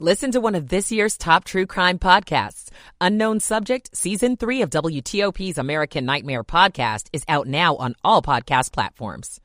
Listen 0.00 0.32
to 0.32 0.40
one 0.40 0.56
of 0.56 0.70
this 0.70 0.90
year's 0.90 1.16
top 1.16 1.44
true 1.44 1.66
crime 1.66 2.00
podcasts. 2.00 2.68
Unknown 3.00 3.38
Subject, 3.38 3.96
Season 3.96 4.36
3 4.36 4.62
of 4.62 4.70
WTOP's 4.70 5.56
American 5.56 6.04
Nightmare 6.04 6.42
podcast 6.42 7.06
is 7.12 7.22
out 7.28 7.46
now 7.46 7.76
on 7.76 7.94
all 8.02 8.20
podcast 8.20 8.72
platforms. 8.72 9.40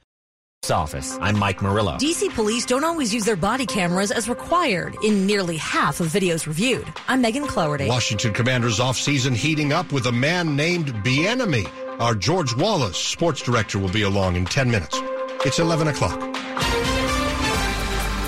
Office. 0.71 1.17
I'm 1.21 1.38
Mike 1.39 1.62
Murillo. 1.62 1.97
DC 1.97 2.33
police 2.35 2.65
don't 2.65 2.83
always 2.83 3.13
use 3.13 3.25
their 3.25 3.35
body 3.35 3.65
cameras 3.65 4.12
as 4.12 4.27
required 4.27 4.96
in 5.04 5.25
nearly 5.25 5.57
half 5.57 5.99
of 5.99 6.07
videos 6.07 6.46
reviewed. 6.46 6.86
I'm 7.08 7.22
Megan 7.22 7.47
Cloherty. 7.47 7.88
Washington 7.88 8.34
Commanders 8.34 8.79
off-season 8.79 9.34
heating 9.36 9.72
up 9.72 9.92
with 9.92 10.06
a 10.08 10.12
man 10.12 10.56
named 10.56 10.88
Bieniemy. 11.04 11.68
Our 12.00 12.13
George 12.13 12.56
Wallace, 12.56 12.97
sports 12.97 13.42
director, 13.42 13.79
will 13.79 13.90
be 13.90 14.02
along 14.02 14.36
in 14.36 14.46
10 14.46 14.70
minutes. 14.70 15.00
It's 15.46 15.60
11 15.60 15.88
o'clock. 15.88 16.20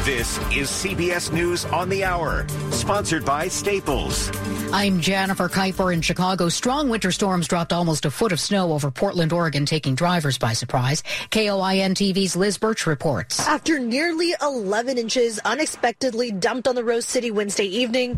This 0.04 0.40
is 0.52 0.68
CBS 0.68 1.32
News 1.32 1.64
on 1.66 1.88
the 1.88 2.04
Hour, 2.04 2.48
sponsored 2.72 3.24
by 3.24 3.48
Staples. 3.48 4.32
I'm 4.74 5.00
Jennifer 5.00 5.48
Keiper 5.48 5.94
in 5.94 6.02
Chicago. 6.02 6.50
Strong 6.50 6.90
winter 6.90 7.12
storms 7.12 7.48
dropped 7.48 7.72
almost 7.72 8.06
a 8.06 8.10
foot 8.10 8.32
of 8.32 8.40
snow 8.40 8.74
over 8.74 8.90
Portland, 8.90 9.32
Oregon, 9.32 9.64
taking 9.64 9.94
drivers 9.94 10.40
by 10.40 10.54
surprise. 10.54 11.04
KOIN 11.30 11.94
TV's 11.94 12.36
Liz 12.36 12.58
Birch 12.58 12.88
reports. 12.88 13.48
After 13.48 13.78
nearly 13.78 14.34
11 14.42 14.98
inches 14.98 15.38
unexpectedly 15.46 16.32
dumped 16.32 16.68
on 16.68 16.74
the 16.74 16.84
Rose 16.84 17.06
City 17.06 17.30
Wednesday 17.30 17.66
evening, 17.66 18.16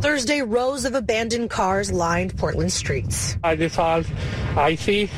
Thursday, 0.00 0.40
rows 0.40 0.86
of 0.86 0.94
abandoned 0.94 1.50
cars 1.50 1.92
lined 1.92 2.34
Portland 2.38 2.72
streets. 2.72 3.36
I 3.44 3.56
just 3.56 3.74
saw 3.74 4.02
icy 4.56 5.10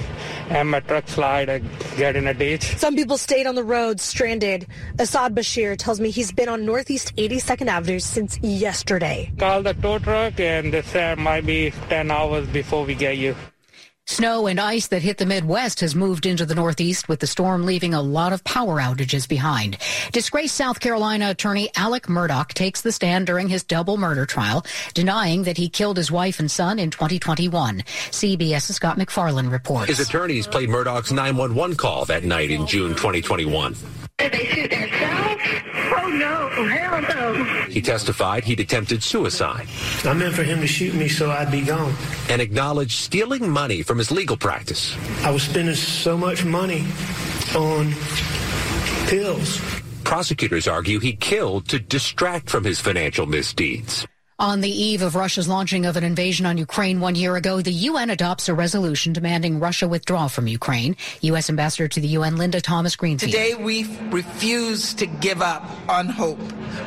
and 0.50 0.70
my 0.70 0.80
truck 0.80 1.08
slide 1.08 1.48
and 1.48 1.68
get 1.96 2.16
in 2.16 2.26
a 2.26 2.34
ditch. 2.34 2.76
Some 2.76 2.94
people 2.94 3.18
stayed 3.18 3.46
on 3.46 3.54
the 3.54 3.64
road 3.64 4.00
stranded. 4.00 4.66
Assad 4.98 5.34
Bashir 5.34 5.76
tells 5.76 6.00
me 6.00 6.10
he's 6.10 6.32
been 6.32 6.48
on 6.48 6.64
Northeast 6.64 7.14
82nd 7.16 7.68
Avenue 7.68 7.98
since 7.98 8.38
yesterday. 8.38 9.32
Call 9.38 9.62
the 9.62 9.74
tow 9.74 9.98
truck 9.98 10.38
and 10.40 10.72
they 10.72 10.82
said 10.82 11.18
might 11.18 11.46
be 11.46 11.70
10 11.88 12.10
hours 12.10 12.46
before 12.48 12.84
we 12.84 12.94
get 12.94 13.16
you. 13.16 13.34
Snow 14.06 14.46
and 14.46 14.60
ice 14.60 14.88
that 14.88 15.00
hit 15.00 15.16
the 15.16 15.24
Midwest 15.24 15.80
has 15.80 15.94
moved 15.94 16.26
into 16.26 16.44
the 16.44 16.54
Northeast 16.54 17.08
with 17.08 17.20
the 17.20 17.26
storm 17.26 17.64
leaving 17.64 17.94
a 17.94 18.02
lot 18.02 18.34
of 18.34 18.44
power 18.44 18.78
outages 18.78 19.26
behind. 19.26 19.78
Disgraced 20.12 20.54
South 20.54 20.78
Carolina 20.78 21.30
attorney 21.30 21.70
Alec 21.74 22.06
Murdaugh 22.06 22.48
takes 22.48 22.82
the 22.82 22.92
stand 22.92 23.26
during 23.26 23.48
his 23.48 23.64
double 23.64 23.96
murder 23.96 24.26
trial, 24.26 24.64
denying 24.92 25.44
that 25.44 25.56
he 25.56 25.70
killed 25.70 25.96
his 25.96 26.12
wife 26.12 26.38
and 26.38 26.50
son 26.50 26.78
in 26.78 26.90
2021. 26.90 27.80
CBS's 28.10 28.76
Scott 28.76 28.98
MacFarlane 28.98 29.48
reports. 29.48 29.88
His 29.88 30.00
attorneys 30.00 30.46
played 30.46 30.68
Murdaugh's 30.68 31.10
911 31.10 31.76
call 31.76 32.04
that 32.04 32.24
night 32.24 32.50
in 32.50 32.66
June 32.66 32.90
2021. 32.90 33.74
Did 34.18 34.32
they 34.32 34.44
shoot 34.44 34.70
themselves? 34.70 35.83
Oh 35.96 36.08
no, 36.08 36.50
oh, 36.56 36.66
hell 36.66 37.00
no. 37.02 37.44
He 37.68 37.80
testified 37.80 38.44
he'd 38.44 38.60
attempted 38.60 39.02
suicide. 39.02 39.66
I 40.04 40.12
meant 40.14 40.34
for 40.34 40.42
him 40.42 40.60
to 40.60 40.66
shoot 40.66 40.94
me 40.94 41.08
so 41.08 41.30
I'd 41.30 41.50
be 41.50 41.62
gone. 41.62 41.94
And 42.28 42.40
acknowledged 42.40 42.92
stealing 42.92 43.48
money 43.48 43.82
from 43.82 43.98
his 43.98 44.10
legal 44.10 44.36
practice. 44.36 44.96
I 45.24 45.30
was 45.30 45.42
spending 45.42 45.74
so 45.74 46.16
much 46.16 46.44
money 46.44 46.84
on 47.56 47.94
pills. 49.06 49.60
Prosecutors 50.04 50.68
argue 50.68 51.00
he 51.00 51.14
killed 51.14 51.68
to 51.68 51.78
distract 51.78 52.50
from 52.50 52.64
his 52.64 52.80
financial 52.80 53.26
misdeeds. 53.26 54.06
On 54.44 54.60
the 54.60 54.68
eve 54.68 55.00
of 55.00 55.14
Russia's 55.14 55.48
launching 55.48 55.86
of 55.86 55.96
an 55.96 56.04
invasion 56.04 56.44
on 56.44 56.58
Ukraine 56.58 57.00
one 57.00 57.14
year 57.14 57.34
ago, 57.34 57.62
the 57.62 57.72
UN 57.88 58.10
adopts 58.10 58.46
a 58.46 58.52
resolution 58.52 59.14
demanding 59.14 59.58
Russia 59.58 59.88
withdraw 59.88 60.28
from 60.28 60.46
Ukraine. 60.46 60.98
U.S. 61.22 61.48
Ambassador 61.48 61.88
to 61.88 61.98
the 61.98 62.08
UN, 62.08 62.36
Linda 62.36 62.60
Thomas 62.60 62.94
Greenfield. 62.94 63.32
Today, 63.32 63.54
we 63.54 63.84
refuse 64.10 64.92
to 64.94 65.06
give 65.06 65.40
up 65.40 65.64
on 65.88 66.08
hope. 66.08 66.38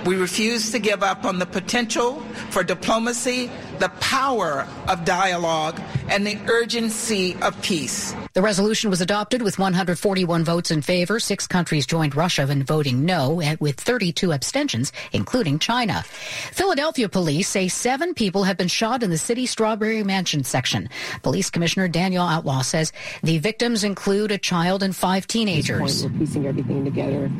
We 0.05 0.17
refuse 0.17 0.69
to 0.69 0.77
give 0.77 1.01
up 1.01 1.25
on 1.25 1.39
the 1.39 1.47
potential 1.47 2.21
for 2.51 2.63
diplomacy, 2.63 3.49
the 3.79 3.89
power 3.99 4.67
of 4.87 5.05
dialogue, 5.05 5.79
and 6.09 6.25
the 6.25 6.37
urgency 6.47 7.35
of 7.41 7.59
peace. 7.61 8.15
The 8.33 8.41
resolution 8.41 8.89
was 8.89 9.01
adopted 9.01 9.41
with 9.41 9.59
141 9.59 10.43
votes 10.43 10.71
in 10.71 10.81
favor. 10.81 11.19
Six 11.19 11.47
countries 11.47 11.85
joined 11.85 12.15
Russia 12.15 12.49
in 12.49 12.63
voting 12.63 13.03
no, 13.03 13.41
with 13.59 13.79
32 13.79 14.31
abstentions, 14.31 14.93
including 15.11 15.59
China. 15.59 16.03
Philadelphia 16.51 17.09
police 17.09 17.47
say 17.47 17.67
seven 17.67 18.13
people 18.13 18.43
have 18.43 18.57
been 18.57 18.67
shot 18.67 19.03
in 19.03 19.09
the 19.09 19.17
city's 19.17 19.51
Strawberry 19.51 20.03
Mansion 20.03 20.43
section. 20.43 20.89
Police 21.23 21.49
Commissioner 21.49 21.87
Daniel 21.87 22.25
Outlaw 22.25 22.61
says 22.61 22.93
the 23.23 23.39
victims 23.39 23.83
include 23.83 24.31
a 24.31 24.37
child 24.37 24.83
and 24.83 24.95
five 24.95 25.27
teenagers. 25.27 26.03
We're 26.03 26.19
piecing 26.19 26.47
everything 26.47 26.85
together 26.85 27.31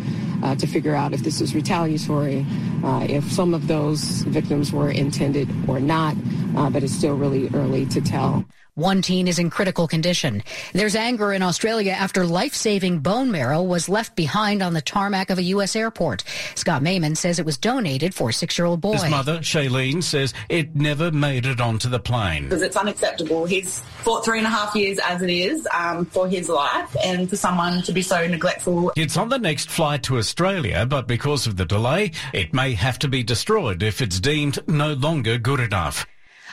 uh, 0.44 0.56
to 0.56 0.68
figure 0.68 0.96
out 0.96 1.14
if 1.14 1.22
this 1.22 1.40
was 1.40 1.54
retaliatory, 1.56 2.46
uh, 2.84 3.06
if 3.10 3.32
some 3.32 3.54
of 3.54 3.68
those 3.68 4.24
victims 4.24 4.72
were 4.72 4.90
intended 4.90 5.50
or 5.68 5.80
not, 5.80 6.16
uh, 6.58 6.70
but 6.70 6.84
it's 6.84 6.94
still 6.94 7.16
really 7.16 7.50
early 7.54 7.86
to 7.86 8.02
tell. 8.02 8.44
One 8.74 9.02
teen 9.02 9.28
is 9.28 9.40
in 9.40 9.50
critical 9.50 9.88
condition. 9.88 10.44
There's 10.74 10.96
anger 10.96 11.34
in 11.34 11.42
Australia 11.42 11.94
after 11.94 12.28
life-saving 12.28 13.00
bone 13.00 13.32
marrow 13.32 13.64
was 13.64 13.90
left 13.90 14.16
behind 14.16 14.62
on 14.62 14.74
the 14.74 14.82
tarmac 14.82 15.32
of 15.32 15.40
a 15.40 15.44
U.S. 15.44 15.76
airport. 15.76 16.24
Scott 16.54 16.84
Mayman 16.84 17.18
says 17.18 17.40
it 17.40 17.46
was 17.46 17.58
donated 17.58 18.14
for 18.14 18.30
a 18.30 18.34
six-year-old 18.34 18.80
boy. 18.80 18.94
His 18.94 19.10
mother, 19.10 19.40
Shailene, 19.40 20.04
says 20.04 20.32
it 20.48 20.76
never 20.76 21.12
made 21.12 21.48
it 21.48 21.60
onto 21.60 21.90
the 21.90 22.00
plane. 22.00 22.44
Because 22.44 22.62
it's 22.62 22.76
unacceptable. 22.76 23.46
He's 23.46 23.80
fought 23.80 24.24
three 24.24 24.38
and 24.38 24.46
a 24.46 24.52
half 24.52 24.76
years 24.76 25.00
as 25.00 25.24
it 25.24 25.32
is 25.32 25.68
um, 25.74 26.06
for 26.06 26.28
his 26.28 26.48
life 26.48 26.96
and 27.04 27.28
for 27.28 27.36
someone 27.36 27.82
to 27.82 27.92
be 27.92 28.04
so 28.04 28.28
neglectful. 28.28 28.92
It's 28.96 29.18
on 29.18 29.30
the 29.30 29.40
next 29.40 29.72
flight 29.72 30.04
to 30.04 30.20
Australia, 30.20 30.86
but 30.86 31.08
because 31.08 31.48
of 31.48 31.58
the 31.58 31.66
delay, 31.66 32.12
it 32.32 32.54
may 32.54 32.74
have 32.74 33.00
to 33.00 33.08
be 33.08 33.24
destroyed 33.24 33.82
if 33.82 34.02
it's 34.04 34.20
deemed 34.20 34.60
no 34.68 34.94
longer 34.94 35.40
good 35.40 35.60
enough. 35.60 36.06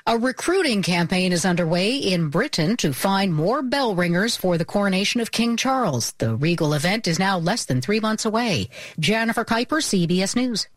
A 0.06 0.19
recruiting 0.19 0.82
campaign 0.82 1.32
is 1.32 1.47
underway 1.47 1.97
in 1.97 2.28
Britain 2.28 2.76
to 2.76 2.92
find 2.92 3.32
more 3.32 3.62
bell 3.62 3.94
ringers 3.94 4.37
for 4.37 4.59
the 4.59 4.65
coronation 4.66 5.22
of 5.22 5.32
King 5.32 5.56
Charles. 5.56 6.12
The 6.19 6.37
regal 6.37 6.75
event 6.75 7.09
is 7.09 7.19
now 7.19 7.38
less 7.38 7.65
than 7.65 7.81
three 7.81 8.00
months 8.00 8.26
away. 8.26 8.69
Jennifer 9.00 9.47
Keiper, 9.47 9.81
CBS 9.81 10.37
News. 10.37 10.69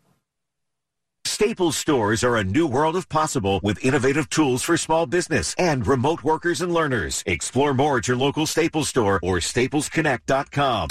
Staples 1.26 1.76
stores 1.76 2.24
are 2.24 2.36
a 2.36 2.42
new 2.42 2.66
world 2.66 2.96
of 2.96 3.06
possible 3.10 3.60
with 3.62 3.84
innovative 3.84 4.30
tools 4.30 4.62
for 4.62 4.78
small 4.78 5.04
business 5.04 5.54
and 5.58 5.86
remote 5.86 6.24
workers 6.24 6.62
and 6.62 6.72
learners. 6.72 7.22
Explore 7.26 7.74
more 7.74 7.98
at 7.98 8.08
your 8.08 8.16
local 8.16 8.46
Staples 8.46 8.88
store 8.88 9.20
or 9.22 9.40
staplesconnect.com. 9.40 10.88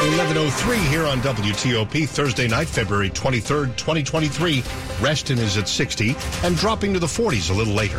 1103 0.00 0.78
here 0.78 1.06
on 1.06 1.18
WTOP 1.22 2.08
Thursday 2.08 2.46
night, 2.46 2.68
February 2.68 3.10
23rd, 3.10 3.76
2023. 3.76 4.62
Reston 5.00 5.38
is 5.38 5.56
at 5.56 5.68
60 5.68 6.14
and 6.44 6.56
dropping 6.56 6.92
to 6.92 7.00
the 7.00 7.06
40s 7.06 7.50
a 7.50 7.52
little 7.52 7.74
later. 7.74 7.98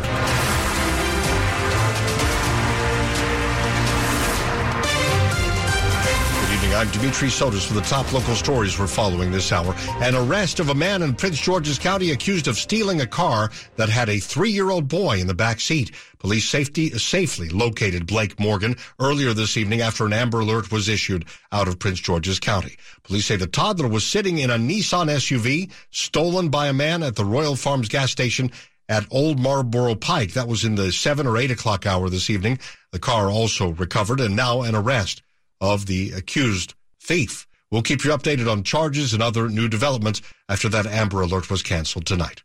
I'm 6.80 6.90
Dimitri 6.92 7.28
Sotis 7.28 7.66
for 7.66 7.74
the 7.74 7.82
top 7.82 8.10
local 8.10 8.34
stories 8.34 8.78
we're 8.78 8.86
following 8.86 9.30
this 9.30 9.52
hour. 9.52 9.74
An 10.00 10.14
arrest 10.14 10.60
of 10.60 10.70
a 10.70 10.74
man 10.74 11.02
in 11.02 11.14
Prince 11.14 11.38
George's 11.38 11.78
County 11.78 12.10
accused 12.10 12.48
of 12.48 12.56
stealing 12.56 13.02
a 13.02 13.06
car 13.06 13.50
that 13.76 13.90
had 13.90 14.08
a 14.08 14.18
three-year-old 14.18 14.88
boy 14.88 15.18
in 15.18 15.26
the 15.26 15.34
back 15.34 15.60
seat. 15.60 15.94
Police 16.20 16.48
safety 16.48 16.88
safely 16.98 17.50
located 17.50 18.06
Blake 18.06 18.40
Morgan 18.40 18.76
earlier 18.98 19.34
this 19.34 19.58
evening 19.58 19.82
after 19.82 20.06
an 20.06 20.14
Amber 20.14 20.40
Alert 20.40 20.72
was 20.72 20.88
issued 20.88 21.26
out 21.52 21.68
of 21.68 21.78
Prince 21.78 22.00
George's 22.00 22.40
County. 22.40 22.78
Police 23.02 23.26
say 23.26 23.36
the 23.36 23.46
toddler 23.46 23.86
was 23.86 24.06
sitting 24.06 24.38
in 24.38 24.48
a 24.48 24.56
Nissan 24.56 25.10
SUV 25.10 25.70
stolen 25.90 26.48
by 26.48 26.68
a 26.68 26.72
man 26.72 27.02
at 27.02 27.14
the 27.14 27.26
Royal 27.26 27.56
Farms 27.56 27.90
gas 27.90 28.10
station 28.10 28.50
at 28.88 29.04
Old 29.10 29.38
Marlboro 29.38 29.96
Pike. 29.96 30.32
That 30.32 30.48
was 30.48 30.64
in 30.64 30.76
the 30.76 30.92
seven 30.92 31.26
or 31.26 31.36
eight 31.36 31.50
o'clock 31.50 31.84
hour 31.84 32.08
this 32.08 32.30
evening. 32.30 32.58
The 32.92 32.98
car 32.98 33.30
also 33.30 33.72
recovered 33.72 34.20
and 34.20 34.34
now 34.34 34.62
an 34.62 34.74
arrest 34.74 35.22
of 35.60 35.86
the 35.86 36.12
accused 36.12 36.74
thief. 37.00 37.46
We'll 37.70 37.82
keep 37.82 38.04
you 38.04 38.10
updated 38.10 38.50
on 38.50 38.64
charges 38.64 39.12
and 39.14 39.22
other 39.22 39.48
new 39.48 39.68
developments 39.68 40.22
after 40.48 40.68
that 40.70 40.86
Amber 40.86 41.22
Alert 41.22 41.50
was 41.50 41.62
canceled 41.62 42.06
tonight. 42.06 42.42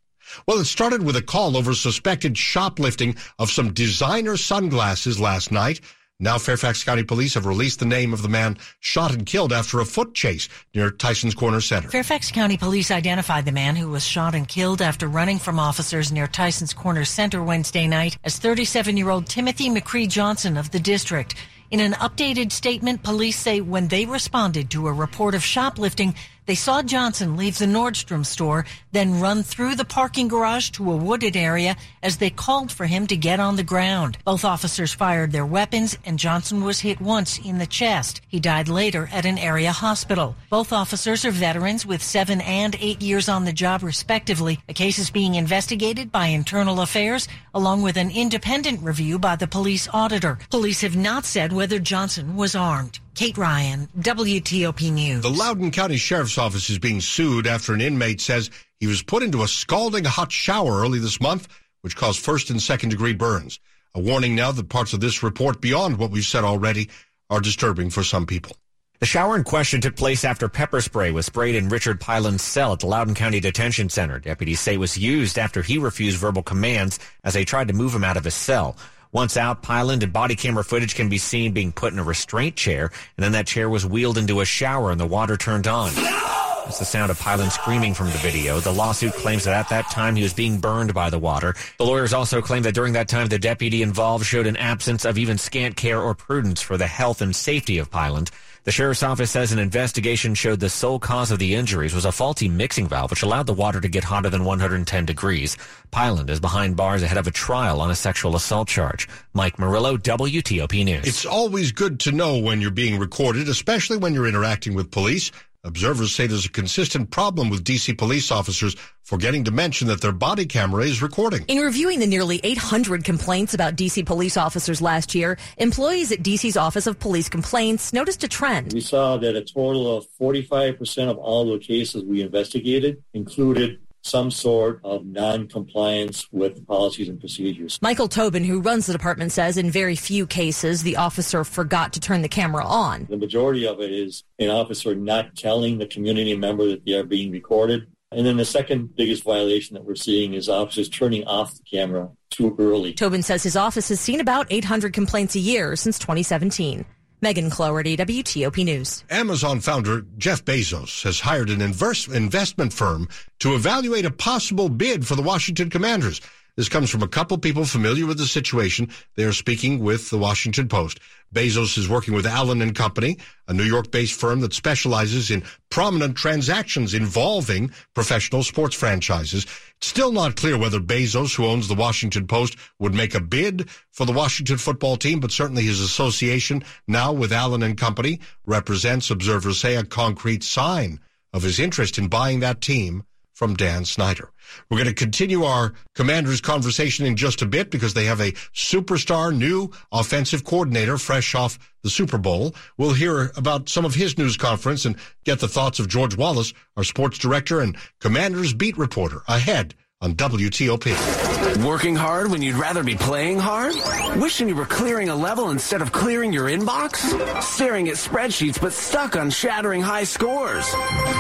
Well, 0.47 0.59
it 0.59 0.65
started 0.65 1.03
with 1.03 1.15
a 1.15 1.21
call 1.21 1.56
over 1.56 1.73
suspected 1.73 2.38
shoplifting 2.38 3.15
of 3.39 3.51
some 3.51 3.73
designer 3.73 4.38
sunglasses 4.38 5.19
last 5.19 5.51
night. 5.51 5.81
Now 6.17 6.38
Fairfax 6.38 6.81
County 6.85 7.03
Police 7.03 7.33
have 7.33 7.45
released 7.45 7.79
the 7.79 7.85
name 7.85 8.13
of 8.13 8.21
the 8.21 8.29
man 8.29 8.57
shot 8.79 9.12
and 9.12 9.25
killed 9.25 9.51
after 9.51 9.81
a 9.81 9.85
foot 9.85 10.13
chase 10.13 10.47
near 10.73 10.89
Tyson's 10.89 11.35
Corner 11.35 11.59
Center. 11.59 11.89
Fairfax 11.89 12.31
County 12.31 12.56
Police 12.56 12.89
identified 12.89 13.44
the 13.44 13.51
man 13.51 13.75
who 13.75 13.89
was 13.89 14.06
shot 14.06 14.33
and 14.33 14.47
killed 14.47 14.81
after 14.81 15.09
running 15.09 15.39
from 15.39 15.59
officers 15.59 16.13
near 16.13 16.25
Tyson's 16.25 16.73
Corner 16.73 17.03
Center 17.03 17.44
Wednesday 17.44 17.85
night 17.85 18.17
as 18.23 18.39
37-year-old 18.39 19.25
Timothy 19.25 19.69
McCree 19.69 20.07
Johnson 20.07 20.56
of 20.56 20.71
the 20.71 20.79
district. 20.79 21.35
In 21.69 21.81
an 21.81 21.94
updated 21.94 22.53
statement, 22.53 23.03
police 23.03 23.38
say 23.38 23.59
when 23.59 23.89
they 23.89 24.06
responded 24.06 24.69
to 24.69 24.88
a 24.88 24.94
report 24.94 25.35
of 25.35 25.44
shoplifting, 25.44 26.15
They 26.45 26.56
saw 26.56 26.83
Johnson 26.83 27.38
leave 27.38 27.57
the 27.57 27.65
Nordstrom 27.65 28.24
store, 28.24 28.65
then 28.92 29.19
run 29.19 29.42
through 29.42 29.75
the 29.75 29.83
parking 29.83 30.27
garage 30.27 30.69
to 30.71 30.92
a 30.92 30.95
wooded 30.95 31.36
area 31.36 31.75
as 32.03 32.18
they 32.18 32.30
called 32.30 32.71
for 32.71 32.86
him 32.86 33.07
to 33.07 33.18
get 33.18 33.39
on 33.39 33.56
the 33.56 33.63
ground. 33.63 34.19
Both 34.25 34.45
officers 34.45 34.94
fired 34.94 35.31
their 35.31 35.45
weapons 35.45 35.97
and 36.06 36.19
Johnson 36.19 36.63
was 36.63 36.81
hit 36.81 37.01
once 37.01 37.39
in 37.39 37.57
the 37.57 37.65
chest. 37.65 38.21
He 38.27 38.39
died 38.39 38.68
later 38.68 39.09
at 39.12 39.25
an 39.25 39.39
area 39.39 39.71
hospital. 39.71 40.36
Both 40.51 40.71
officers 40.71 41.25
are 41.25 41.31
veterans 41.31 41.83
with 41.83 42.03
seven 42.03 42.42
and 42.42 42.75
eight 42.80 43.01
years 43.01 43.27
on 43.27 43.45
the 43.45 43.53
job 43.53 43.81
respectively. 43.81 44.59
The 44.68 44.74
case 44.74 45.00
is 45.00 45.09
being 45.09 45.36
investigated 45.36 46.12
by 46.12 46.27
Internal 46.27 46.81
Affairs 46.81 47.27
along 47.56 47.81
with 47.81 47.98
an 47.98 48.12
independent 48.12 48.83
review 48.83 49.18
by 49.18 49.36
the 49.36 49.48
police 49.48 49.88
auditor. 49.91 50.38
Police 50.51 50.81
have 50.81 50.95
not 50.95 51.25
said 51.25 51.53
whether 51.53 51.80
Johnson 51.80 52.36
was 52.36 52.56
armed. 52.56 53.00
Kate 53.15 53.38
Ryan, 53.38 53.88
WTOP 53.97 54.91
News. 54.91 55.21
The 55.21 55.29
Loudoun 55.29 55.71
County 55.71 55.95
Sheriff's 55.95 56.38
Office 56.38 56.69
is 56.69 56.79
being 56.79 57.00
sued 57.00 57.47
after 57.47 57.73
an 57.73 57.79
inmate 57.79 58.19
says 58.19 58.51
he 58.81 58.88
was 58.88 59.01
put 59.01 59.23
into 59.23 59.41
a 59.41 59.47
scalding 59.47 60.03
hot 60.03 60.33
shower 60.33 60.81
early 60.81 61.00
this 61.00 61.21
month, 61.21 61.47
which 61.79 61.95
caused 61.95 62.19
first 62.19 62.50
and 62.50 62.62
second 62.62 62.89
degree 62.89 63.13
burns. 63.13 63.62
A 63.94 64.01
warning 64.01 64.35
now 64.35 64.51
that 64.51 64.67
parts 64.67 64.91
of 64.91 65.00
this 65.00 65.23
report, 65.23 65.62
beyond 65.62 65.97
what 65.97 66.12
we've 66.12 66.25
said 66.25 66.44
already, 66.44 66.89
are 67.29 67.39
disturbing 67.39 67.89
for 67.89 68.03
some 68.03 68.25
people. 68.25 68.57
The 69.00 69.06
shower 69.06 69.38
in 69.38 69.45
question 69.45 69.79
took 69.79 69.95
place 69.95 70.25
after 70.25 70.50
pepper 70.50 70.81
spray 70.81 71.12
was 71.12 71.25
sprayed 71.25 71.56
in 71.56 71.69
Richard 71.69 72.01
Pyland's 72.01 72.44
cell 72.44 72.73
at 72.73 72.79
the 72.79 72.88
Loudoun 72.88 73.15
County 73.15 73.39
Detention 73.39 73.88
Center. 73.88 74.19
Deputies 74.19 74.59
say 74.59 74.73
it 74.73 74.79
was 74.79 74.97
used 74.97 75.38
after 75.38 75.62
he 75.62 75.77
refused 75.77 76.17
verbal 76.17 76.44
commands 76.44 77.00
as 77.23 77.33
they 77.33 77.45
tried 77.45 77.69
to 77.69 77.73
move 77.73 77.95
him 77.95 78.03
out 78.03 78.17
of 78.17 78.25
his 78.25 78.33
cell. 78.33 78.75
Once 79.15 79.38
out, 79.38 79.63
Pyland 79.63 80.03
and 80.03 80.12
body 80.12 80.35
camera 80.35 80.62
footage 80.62 80.94
can 80.94 81.07
be 81.07 81.17
seen 81.17 81.53
being 81.53 81.71
put 81.71 81.94
in 81.94 82.00
a 82.00 82.03
restraint 82.03 82.57
chair, 82.57 82.91
and 83.15 83.23
then 83.23 83.31
that 83.31 83.47
chair 83.47 83.69
was 83.69 83.85
wheeled 83.85 84.17
into 84.17 84.41
a 84.41 84.45
shower 84.45 84.91
and 84.91 85.00
the 85.00 85.06
water 85.06 85.38
turned 85.38 85.67
on. 85.67 85.89
That's 85.95 86.79
the 86.79 86.83
sound 86.83 87.09
of 87.09 87.17
Pyland 87.17 87.53
screaming 87.53 87.94
from 87.94 88.07
the 88.07 88.17
video. 88.17 88.59
The 88.59 88.73
lawsuit 88.73 89.13
claims 89.13 89.45
that 89.45 89.53
at 89.53 89.69
that 89.69 89.89
time 89.89 90.17
he 90.17 90.23
was 90.23 90.33
being 90.33 90.59
burned 90.59 90.94
by 90.94 91.09
the 91.09 91.17
water. 91.17 91.56
The 91.77 91.85
lawyers 91.85 92.12
also 92.12 92.41
claim 92.41 92.63
that 92.63 92.75
during 92.75 92.91
that 92.91 93.07
time 93.07 93.27
the 93.27 93.39
deputy 93.39 93.83
involved 93.83 94.25
showed 94.25 94.47
an 94.47 94.57
absence 94.57 95.06
of 95.06 95.17
even 95.17 95.38
scant 95.38 95.77
care 95.77 96.01
or 96.01 96.13
prudence 96.13 96.62
for 96.62 96.75
the 96.75 96.88
health 96.88 97.21
and 97.21 97.33
safety 97.33 97.77
of 97.77 97.89
Pyland. 97.89 98.31
The 98.65 98.71
sheriff's 98.71 99.03
office 99.03 99.29
says 99.29 99.51
an 99.51 99.59
investigation 99.59 100.33
showed 100.33 100.59
the 100.59 100.71
sole 100.71 100.97
cause 100.97 101.29
of 101.29 101.38
the 101.38 101.53
injuries 101.53 101.94
was 101.94 102.06
a 102.06 102.12
faulty 102.12 102.50
mixing 102.50 102.88
valve, 102.88 103.12
which 103.12 103.21
allowed 103.21 103.45
the 103.45 103.53
water 103.53 103.79
to 103.79 103.88
get 103.88 104.03
hotter 104.03 104.27
than 104.27 104.44
110 104.44 105.06
degrees. 105.06 105.56
Pyland 105.91 106.31
is 106.31 106.39
behind 106.39 106.75
bars 106.75 107.03
ahead 107.03 107.19
of 107.19 107.27
a 107.27 107.31
trial 107.31 107.79
on 107.79 107.91
a 107.91 107.95
sexual 107.95 108.35
assault 108.35 108.67
charge. 108.67 109.07
Mike 109.33 109.59
Murillo, 109.59 109.97
WTOP 109.97 110.83
News. 110.83 111.06
It's 111.06 111.27
always 111.27 111.71
good 111.73 112.00
to 112.01 112.12
know 112.12 112.39
when 112.39 112.59
you're 112.59 112.71
being 112.71 112.97
recorded, 112.97 113.50
especially 113.50 113.97
when 113.97 114.15
you're 114.15 114.27
interacting 114.27 114.73
with 114.73 114.89
police. 114.89 115.31
Observers 115.65 116.13
say 116.13 116.27
there's 116.27 116.45
a 116.45 116.50
consistent 116.50 117.09
problem 117.09 117.50
with 117.50 117.63
DC 117.63 117.97
police 117.97 118.31
officers 118.31 118.75
forgetting 119.01 119.45
to 119.45 119.51
mention 119.51 119.88
that 119.88 120.00
their 120.00 120.12
body 120.12 120.45
camera 120.45 120.83
is 120.83 121.01
recording. 121.01 121.44
In 121.47 121.57
reviewing 121.57 122.00
the 122.00 122.06
nearly 122.06 122.39
800 122.44 123.03
complaints 123.03 123.56
about 123.56 123.75
DC 123.75 124.06
police 124.06 124.38
officers 124.38 124.79
last 124.79 125.15
year, 125.15 125.39
employees 125.57 126.12
at 126.12 126.19
DC's 126.19 126.56
Office 126.56 126.85
of 126.85 127.00
Police 127.00 127.29
Complaints 127.29 127.94
noticed 127.94 128.23
a 128.23 128.27
trend. 128.27 128.73
We 128.73 128.81
saw 128.81 129.17
that 129.17 129.35
a 129.35 129.41
total 129.41 129.97
of 129.97 130.06
45% 130.21 131.09
of 131.09 131.17
all 131.17 131.51
the 131.51 131.57
cases 131.57 132.03
we 132.03 132.21
investigated 132.21 133.03
included 133.15 133.79
some 134.05 134.29
sort 134.29 134.79
of 134.83 135.03
non-compliance 135.05 136.27
with 136.31 136.65
policies 136.67 137.09
and 137.09 137.19
procedures. 137.19 137.79
Michael 137.81 138.07
Tobin, 138.07 138.43
who 138.43 138.61
runs 138.61 138.85
the 138.85 138.93
department, 138.93 139.31
says 139.31 139.57
in 139.57 139.71
very 139.71 139.95
few 139.95 140.27
cases 140.27 140.83
the 140.83 140.95
officer 140.95 141.43
forgot 141.43 141.91
to 141.93 141.99
turn 141.99 142.21
the 142.21 142.29
camera 142.29 142.63
on. 142.63 143.07
The 143.09 143.17
majority 143.17 143.65
of 143.65 143.81
it 143.81 143.91
is 143.91 144.23
an 144.37 144.49
officer 144.49 144.93
not 144.93 145.35
telling 145.35 145.79
the 145.79 145.87
community 145.87 146.35
member 146.37 146.67
that 146.67 146.85
they 146.85 146.93
are 146.93 147.03
being 147.03 147.31
recorded. 147.31 147.87
And 148.11 148.25
then 148.25 148.37
the 148.37 148.45
second 148.45 148.95
biggest 148.95 149.23
violation 149.23 149.73
that 149.73 149.83
we're 149.83 149.95
seeing 149.95 150.35
is 150.35 150.47
officers 150.47 150.87
turning 150.87 151.25
off 151.25 151.55
the 151.55 151.63
camera 151.63 152.11
too 152.29 152.55
early. 152.59 152.93
Tobin 152.93 153.23
says 153.23 153.41
his 153.41 153.57
office 153.57 153.89
has 153.89 153.99
seen 153.99 154.19
about 154.19 154.47
800 154.51 154.93
complaints 154.93 155.35
a 155.35 155.39
year 155.39 155.75
since 155.75 155.97
2017. 155.97 156.85
Megan 157.21 157.50
Cloherty, 157.50 157.97
WTOP 157.97 158.63
News. 158.65 159.03
Amazon 159.09 159.59
founder 159.59 160.06
Jeff 160.17 160.44
Bezos 160.44 161.03
has 161.03 161.19
hired 161.19 161.50
an 161.50 161.62
investment 161.62 162.73
firm 162.73 163.07
to 163.39 163.56
evaluate 163.56 164.06
a 164.06 164.12
possible 164.12 164.69
bid 164.69 165.07
for 165.07 165.15
the 165.15 165.21
Washington 165.21 165.69
Commanders. 165.69 166.21
This 166.57 166.69
comes 166.69 166.89
from 166.89 167.03
a 167.03 167.07
couple 167.07 167.37
people 167.37 167.65
familiar 167.65 168.05
with 168.05 168.17
the 168.17 168.25
situation. 168.25 168.89
They 169.15 169.25
are 169.25 169.33
speaking 169.33 169.79
with 169.79 170.09
the 170.09 170.17
Washington 170.17 170.69
Post. 170.69 171.01
Bezos 171.33 171.77
is 171.77 171.89
working 171.89 172.13
with 172.13 172.25
Allen 172.25 172.61
and 172.61 172.73
Company, 172.73 173.17
a 173.49 173.53
New 173.53 173.63
York-based 173.63 174.17
firm 174.17 174.39
that 174.39 174.53
specializes 174.53 175.31
in 175.31 175.43
prominent 175.69 176.15
transactions 176.15 176.93
involving 176.93 177.71
professional 177.93 178.41
sports 178.41 178.73
franchises. 178.73 179.45
It's 179.77 179.87
still 179.87 180.13
not 180.13 180.37
clear 180.37 180.57
whether 180.57 180.79
Bezos, 180.79 181.35
who 181.35 181.45
owns 181.45 181.67
the 181.67 181.75
Washington 181.75 182.25
Post, 182.25 182.55
would 182.79 182.93
make 182.93 183.15
a 183.15 183.19
bid 183.19 183.69
for 183.91 184.05
the 184.05 184.13
Washington 184.13 184.57
football 184.57 184.95
team, 184.95 185.19
but 185.19 185.31
certainly 185.31 185.63
his 185.63 185.81
association 185.81 186.63
now 186.87 187.11
with 187.11 187.33
Allen 187.33 187.63
and 187.63 187.77
Company 187.77 188.21
represents, 188.45 189.09
observers 189.09 189.59
say, 189.59 189.75
a 189.75 189.83
concrete 189.83 190.43
sign 190.43 191.01
of 191.33 191.43
his 191.43 191.59
interest 191.59 191.97
in 191.97 192.07
buying 192.07 192.39
that 192.39 192.61
team 192.61 193.03
from 193.35 193.53
Dan 193.53 193.83
Snyder. 193.83 194.31
We're 194.69 194.77
going 194.77 194.87
to 194.87 194.93
continue 194.93 195.43
our 195.43 195.73
commanders 195.93 196.39
conversation 196.41 197.05
in 197.05 197.17
just 197.17 197.41
a 197.41 197.45
bit 197.45 197.69
because 197.69 197.93
they 197.93 198.05
have 198.05 198.21
a 198.21 198.31
superstar 198.53 199.35
new 199.35 199.71
offensive 199.91 200.45
coordinator 200.45 200.97
fresh 200.97 201.35
off 201.35 201.59
the 201.83 201.89
Super 201.89 202.17
Bowl. 202.17 202.55
We'll 202.77 202.93
hear 202.93 203.31
about 203.35 203.67
some 203.69 203.85
of 203.85 203.93
his 203.93 204.17
news 204.17 204.37
conference 204.37 204.85
and 204.85 204.95
get 205.25 205.39
the 205.39 205.49
thoughts 205.49 205.79
of 205.79 205.89
George 205.89 206.15
Wallace, 206.15 206.53
our 206.77 206.83
sports 206.85 207.17
director 207.17 207.59
and 207.59 207.77
commanders 207.99 208.53
beat 208.53 208.77
reporter 208.77 209.21
ahead 209.27 209.75
on 210.01 210.13
WTOP. 210.13 211.65
Working 211.65 211.95
hard 211.95 212.30
when 212.30 212.42
you'd 212.42 212.56
rather 212.56 212.83
be 212.83 212.95
playing 212.95 213.39
hard? 213.39 213.74
Wishing 214.19 214.50
you 214.50 214.56
were 214.56 214.65
clearing 214.65 215.09
a 215.09 215.15
level 215.15 215.51
instead 215.51 215.81
of 215.81 215.92
clearing 215.92 216.33
your 216.33 216.47
inbox? 216.47 216.97
Staring 217.42 217.88
at 217.88 217.95
spreadsheets 217.95 218.62
but 218.62 218.74
stuck 218.74 219.15
on 219.15 219.30
shattering 219.30 219.81
high 219.81 220.03
scores? 220.03 220.69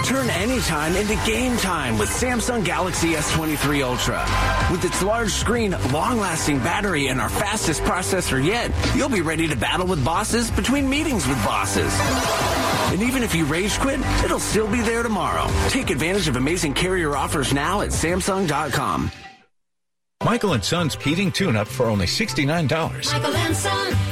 Turn 0.05 0.29
anytime 0.29 0.95
into 0.95 1.15
game 1.25 1.55
time 1.57 1.97
with 1.97 2.09
Samsung 2.09 2.65
Galaxy 2.65 3.13
S23 3.13 3.83
Ultra. 3.83 4.25
With 4.71 4.83
its 4.83 5.01
large 5.01 5.31
screen, 5.31 5.71
long-lasting 5.91 6.59
battery, 6.59 7.07
and 7.07 7.21
our 7.21 7.29
fastest 7.29 7.81
processor 7.83 8.43
yet, 8.43 8.71
you'll 8.95 9.09
be 9.09 9.21
ready 9.21 9.47
to 9.47 9.55
battle 9.55 9.87
with 9.87 10.03
bosses 10.03 10.51
between 10.51 10.89
meetings 10.89 11.25
with 11.27 11.43
bosses. 11.45 12.64
And 12.91 13.01
even 13.01 13.23
if 13.23 13.35
you 13.35 13.45
rage 13.45 13.79
quit, 13.79 13.99
it'll 14.23 14.39
still 14.39 14.69
be 14.71 14.81
there 14.81 15.03
tomorrow. 15.03 15.47
Take 15.69 15.89
advantage 15.89 16.27
of 16.27 16.35
amazing 16.35 16.73
carrier 16.73 17.15
offers 17.15 17.53
now 17.53 17.81
at 17.81 17.89
Samsung.com. 17.89 19.11
Michael 20.23 20.53
and 20.53 20.63
Son's 20.63 20.95
heating 20.95 21.31
tune-up 21.31 21.67
for 21.67 21.87
only 21.87 22.05
$69. 22.05 23.13
Michael 23.13 23.35
and 23.35 23.55
Son. 23.55 24.04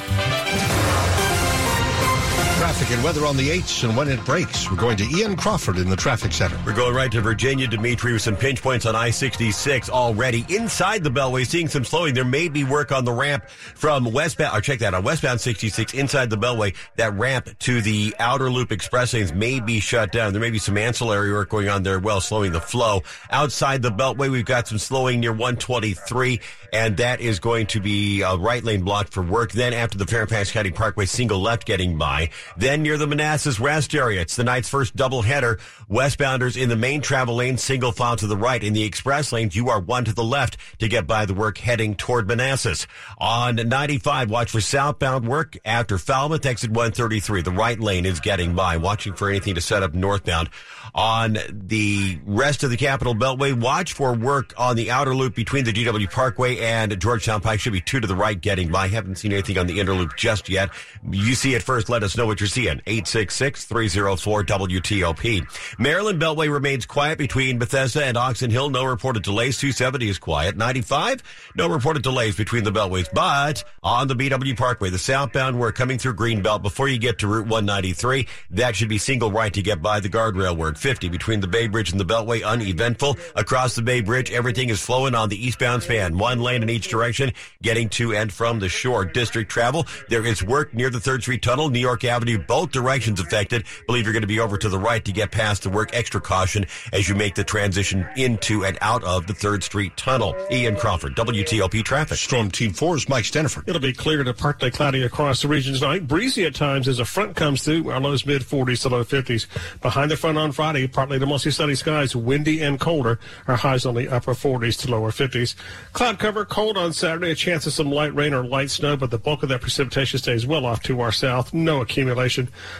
Traffic 2.73 2.95
and 2.95 3.03
weather 3.03 3.27
on 3.27 3.37
the 3.37 3.51
8s 3.51 3.87
and 3.87 3.95
when 3.95 4.07
it 4.07 4.25
breaks. 4.25 4.69
We're 4.69 4.77
going 4.77 4.97
to 4.97 5.03
Ian 5.03 5.35
Crawford 5.35 5.77
in 5.77 5.91
the 5.91 5.95
traffic 5.95 6.31
center. 6.31 6.57
We're 6.65 6.73
going 6.73 6.95
right 6.95 7.11
to 7.11 7.21
Virginia, 7.21 7.67
Dimitri, 7.67 8.13
with 8.13 8.23
some 8.23 8.35
pinch 8.35 8.63
points 8.63 8.87
on 8.87 8.95
I-66 8.95 9.91
already. 9.91 10.44
Inside 10.49 11.03
the 11.03 11.11
Beltway, 11.11 11.45
seeing 11.45 11.68
some 11.68 11.85
slowing. 11.85 12.15
There 12.15 12.25
may 12.25 12.47
be 12.47 12.63
work 12.63 12.92
on 12.92 13.06
the 13.06 13.11
ramp 13.11 13.47
from 13.47 14.11
westbound, 14.11 14.57
or 14.57 14.61
check 14.61 14.80
that 14.80 14.95
on 14.95 15.03
westbound 15.03 15.39
66 15.39 15.94
inside 15.94 16.31
the 16.31 16.35
Beltway. 16.35 16.75
That 16.95 17.13
ramp 17.13 17.47
to 17.59 17.80
the 17.80 18.15
outer 18.18 18.49
loop 18.49 18.71
express 18.71 19.13
lanes 19.13 19.33
may 19.33 19.59
be 19.59 19.80
shut 19.80 20.11
down. 20.11 20.33
There 20.33 20.42
may 20.42 20.49
be 20.49 20.57
some 20.57 20.75
ancillary 20.75 21.31
work 21.31 21.49
going 21.49 21.69
on 21.69 21.83
there, 21.83 21.99
well, 21.99 22.21
slowing 22.21 22.53
the 22.53 22.61
flow. 22.61 23.03
Outside 23.30 23.83
the 23.83 23.92
Beltway, 23.92 24.31
we've 24.31 24.45
got 24.45 24.68
some 24.68 24.80
slowing 24.80 25.19
near 25.19 25.31
123, 25.31 26.42
and 26.73 26.97
that 26.97 27.21
is 27.21 27.39
going 27.39 27.68
to 27.68 27.80
be 27.80 28.23
a 28.23 28.35
right 28.35 28.63
lane 28.63 28.81
blocked 28.81 29.13
for 29.13 29.21
work. 29.21 29.51
Then 29.51 29.73
after 29.73 29.99
the 29.99 30.07
Fairfax 30.07 30.51
County 30.51 30.71
Parkway, 30.71 31.06
single 31.06 31.39
left 31.39 31.68
getting 31.68 31.99
by. 31.99 32.31
Then 32.57 32.72
near 32.81 32.97
the 32.97 33.06
Manassas 33.06 33.59
rest 33.59 33.94
area, 33.94 34.21
it's 34.21 34.35
the 34.35 34.44
night's 34.44 34.69
first 34.69 34.95
doubleheader. 34.95 35.59
Westbounders 35.89 36.59
in 36.59 36.69
the 36.69 36.75
main 36.75 37.01
travel 37.01 37.35
lane, 37.35 37.57
single 37.57 37.92
file 37.92 38.15
to 38.15 38.25
the 38.25 38.37
right. 38.37 38.63
In 38.63 38.73
the 38.73 38.83
express 38.83 39.31
lanes, 39.31 39.56
you 39.56 39.69
are 39.69 39.80
one 39.80 40.06
to 40.06 40.13
the 40.13 40.23
left 40.23 40.57
to 40.80 40.87
get 40.87 41.06
by 41.06 41.25
the 41.25 41.33
work 41.33 41.57
heading 41.57 41.95
toward 41.95 42.27
Manassas. 42.27 42.87
On 43.18 43.56
95, 43.56 44.31
watch 44.31 44.51
for 44.51 44.61
southbound 44.61 45.27
work 45.27 45.57
after 45.65 45.97
Falmouth, 45.97 46.45
exit 46.45 46.71
133. 46.71 47.42
The 47.42 47.51
right 47.51 47.80
lane 47.80 48.06
is 48.06 48.19
getting 48.19 48.56
by. 48.56 48.77
Watching 48.77 49.13
for 49.13 49.30
anything 49.30 49.56
to 49.56 49.61
set 49.61 49.83
up 49.83 49.94
northbound. 49.94 50.49
On 50.95 51.37
the 51.49 52.19
rest 52.25 52.63
of 52.63 52.69
the 52.69 52.77
Capital 52.77 53.13
Beltway, 53.13 53.59
watch 53.59 53.94
for 53.94 54.13
work 54.13 54.53
on 54.57 54.75
the 54.75 54.92
outer 54.92 55.15
loop 55.15 55.35
between 55.35 55.65
the 55.65 55.73
GW 55.73 56.09
Parkway 56.11 56.59
and 56.59 56.99
Georgetown 56.99 57.42
Pike. 57.42 57.59
Should 57.59 57.73
be 57.73 57.81
two 57.81 57.99
to 57.99 58.07
the 58.07 58.15
right 58.15 58.39
getting 58.39 58.69
by. 58.69 58.87
Haven't 58.87 59.15
seen 59.15 59.31
anything 59.31 59.57
on 59.57 59.68
the 59.68 59.80
inner 59.80 59.94
loop 59.94 60.15
just 60.15 60.49
yet. 60.49 60.69
You 61.09 61.35
see 61.35 61.56
it 61.56 61.63
first. 61.63 61.89
Let 61.89 62.03
us 62.03 62.15
know 62.15 62.25
what 62.25 62.39
you're 62.39 62.47
CN 62.54 62.83
866-304-WTOP. 62.86 65.80
Maryland 65.80 66.22
Beltway 66.22 66.52
remains 66.52 66.86
quiet 66.86 67.18
between 67.18 67.57
Bethesda 67.57 68.06
and 68.06 68.16
Oxon 68.16 68.52
Hill. 68.52 68.69
No 68.69 68.86
reported 68.86 69.24
delays. 69.24 69.57
270 69.57 70.10
is 70.10 70.19
quiet. 70.19 70.56
95, 70.56 71.24
no 71.56 71.68
reported 71.68 72.04
delays 72.04 72.36
between 72.36 72.64
the 72.64 72.72
Beltways. 72.72 73.07
But 73.12 73.64
on 73.81 74.07
the 74.07 74.16
BW 74.16 74.56
Parkway, 74.56 74.92
the 74.92 75.00
southbound, 75.00 75.60
we're 75.60 75.72
coming 75.72 75.98
through 75.98 76.14
Greenbelt 76.14 76.62
before 76.62 76.88
you 76.88 77.00
get 77.00 77.18
to 77.19 77.28
Route 77.28 77.48
193. 77.48 78.28
That 78.52 78.76
should 78.76 78.90
be 78.90 79.00
single 79.00 79.31
right 79.31 79.54
to 79.54 79.64
get 79.64 79.81
by 79.81 80.00
the 80.00 80.10
guardrail. 80.10 80.54
At 80.68 80.78
50 80.78 81.10
between 81.10 81.40
the 81.40 81.48
Bay 81.48 81.68
Bridge 81.68 81.92
and 81.92 82.00
the 82.00 82.06
Beltway. 82.06 82.45
Uneventful. 82.45 83.18
Across 83.36 83.76
the 83.76 83.81
Bay 83.81 84.02
Bridge, 84.02 84.31
everything 84.31 84.69
is 84.69 84.80
flowing 84.80 85.16
on 85.16 85.30
the 85.30 85.44
eastbound 85.44 85.83
span. 85.83 86.18
One 86.18 86.40
lane 86.40 86.62
in 86.62 86.69
each 86.69 86.88
direction, 86.88 87.33
getting 87.62 87.90
to 87.90 88.14
and 88.14 88.31
from 88.31 88.60
the 88.60 88.69
shore. 88.69 89.06
District 89.06 89.50
travel. 89.50 89.88
There 90.10 90.26
is 90.26 90.44
work 90.44 90.74
near 90.74 90.90
the 90.90 91.00
3rd 91.00 91.24
Street 91.24 91.42
Tunnel, 91.42 91.69
New 91.69 91.80
York 91.80 92.04
Avenue, 92.04 92.38
both 92.47 92.71
directions 92.71 93.19
affected. 93.19 93.66
Believe 93.88 94.06
you're 94.06 94.14
going 94.14 94.21
to 94.21 94.28
be 94.28 94.40
over 94.40 94.57
to 94.57 94.69
the 94.69 94.80
right 94.80 95.04
to 95.06 95.12
get 95.12 95.31
past 95.31 95.64
the 95.64 95.69
work. 95.69 95.90
Extra 95.94 96.21
caution 96.21 96.66
as 96.92 97.07
you 97.07 97.16
make 97.16 97.35
the 97.35 97.44
transition 97.44 98.07
into 98.16 98.66
and 98.66 98.78
out 98.81 99.04
of 99.04 99.28
the 99.28 99.33
3rd 99.33 99.64
Street 99.64 99.95
Tunnel. 99.97 100.35
Ian 100.52 100.76
Crawford, 100.76 101.16
WTOP 101.16 101.83
Traffic. 101.83 102.18
Storm 102.18 102.52
Team 102.52 102.71
4's 102.71 103.07
Mike 103.09 103.26
Steniford. 103.26 103.68
It'll 103.68 103.81
be 103.81 103.94
clear 103.94 104.23
to 104.23 104.33
partly 104.33 104.71
cloudy 104.71 105.04
across 105.04 105.42
the 105.42 105.47
region 105.47 105.73
tonight. 105.76 106.07
Breezy 106.07 106.45
at 106.45 106.56
times 106.56 106.88
as 106.88 107.00
a 107.00 107.06
front 107.06 107.35
comes 107.35 107.64
through. 107.64 107.90
Our 107.90 108.00
lows 108.00 108.26
mid 108.26 108.42
40s 108.42 108.81
to 108.83 108.90
low 108.90 109.04
50s. 109.04 109.47
Behind 109.81 110.09
the 110.09 110.18
front 110.18 110.38
on 110.38 110.52
Friday, 110.52 110.88
partly 110.88 111.19
to 111.19 111.26
mostly 111.26 111.52
sunny 111.52 111.76
skies, 111.76 112.16
windy 112.16 112.62
and 112.62 112.80
colder. 112.80 113.19
Our 113.47 113.56
highs 113.56 113.85
on 113.85 113.95
the 113.95 114.09
upper 114.09 114.33
40s 114.33 114.80
to 114.81 114.92
lower 114.92 115.12
50s. 115.12 115.56
Cloud 115.94 116.19
cover, 116.19 116.45
cold 116.45 116.78
on 116.78 116.94
Saturday. 116.94 117.31
A 117.31 117.35
chance 117.35 117.68
of 117.68 117.73
some 117.73 117.92
light 117.92 118.14
rain 118.16 118.33
or 118.33 118.44
light 118.44 118.69
snow, 118.69 118.97
but 118.97 119.12
the 119.12 119.18
bulk 119.18 119.44
of 119.44 119.50
that 119.50 119.62
precipitation 119.62 120.19
stays 120.19 120.45
well 120.45 120.66
off 120.66 120.81
to 120.83 121.02
our 121.02 121.12
south. 121.12 121.54
No 121.54 121.81
accumulation. 121.81 122.32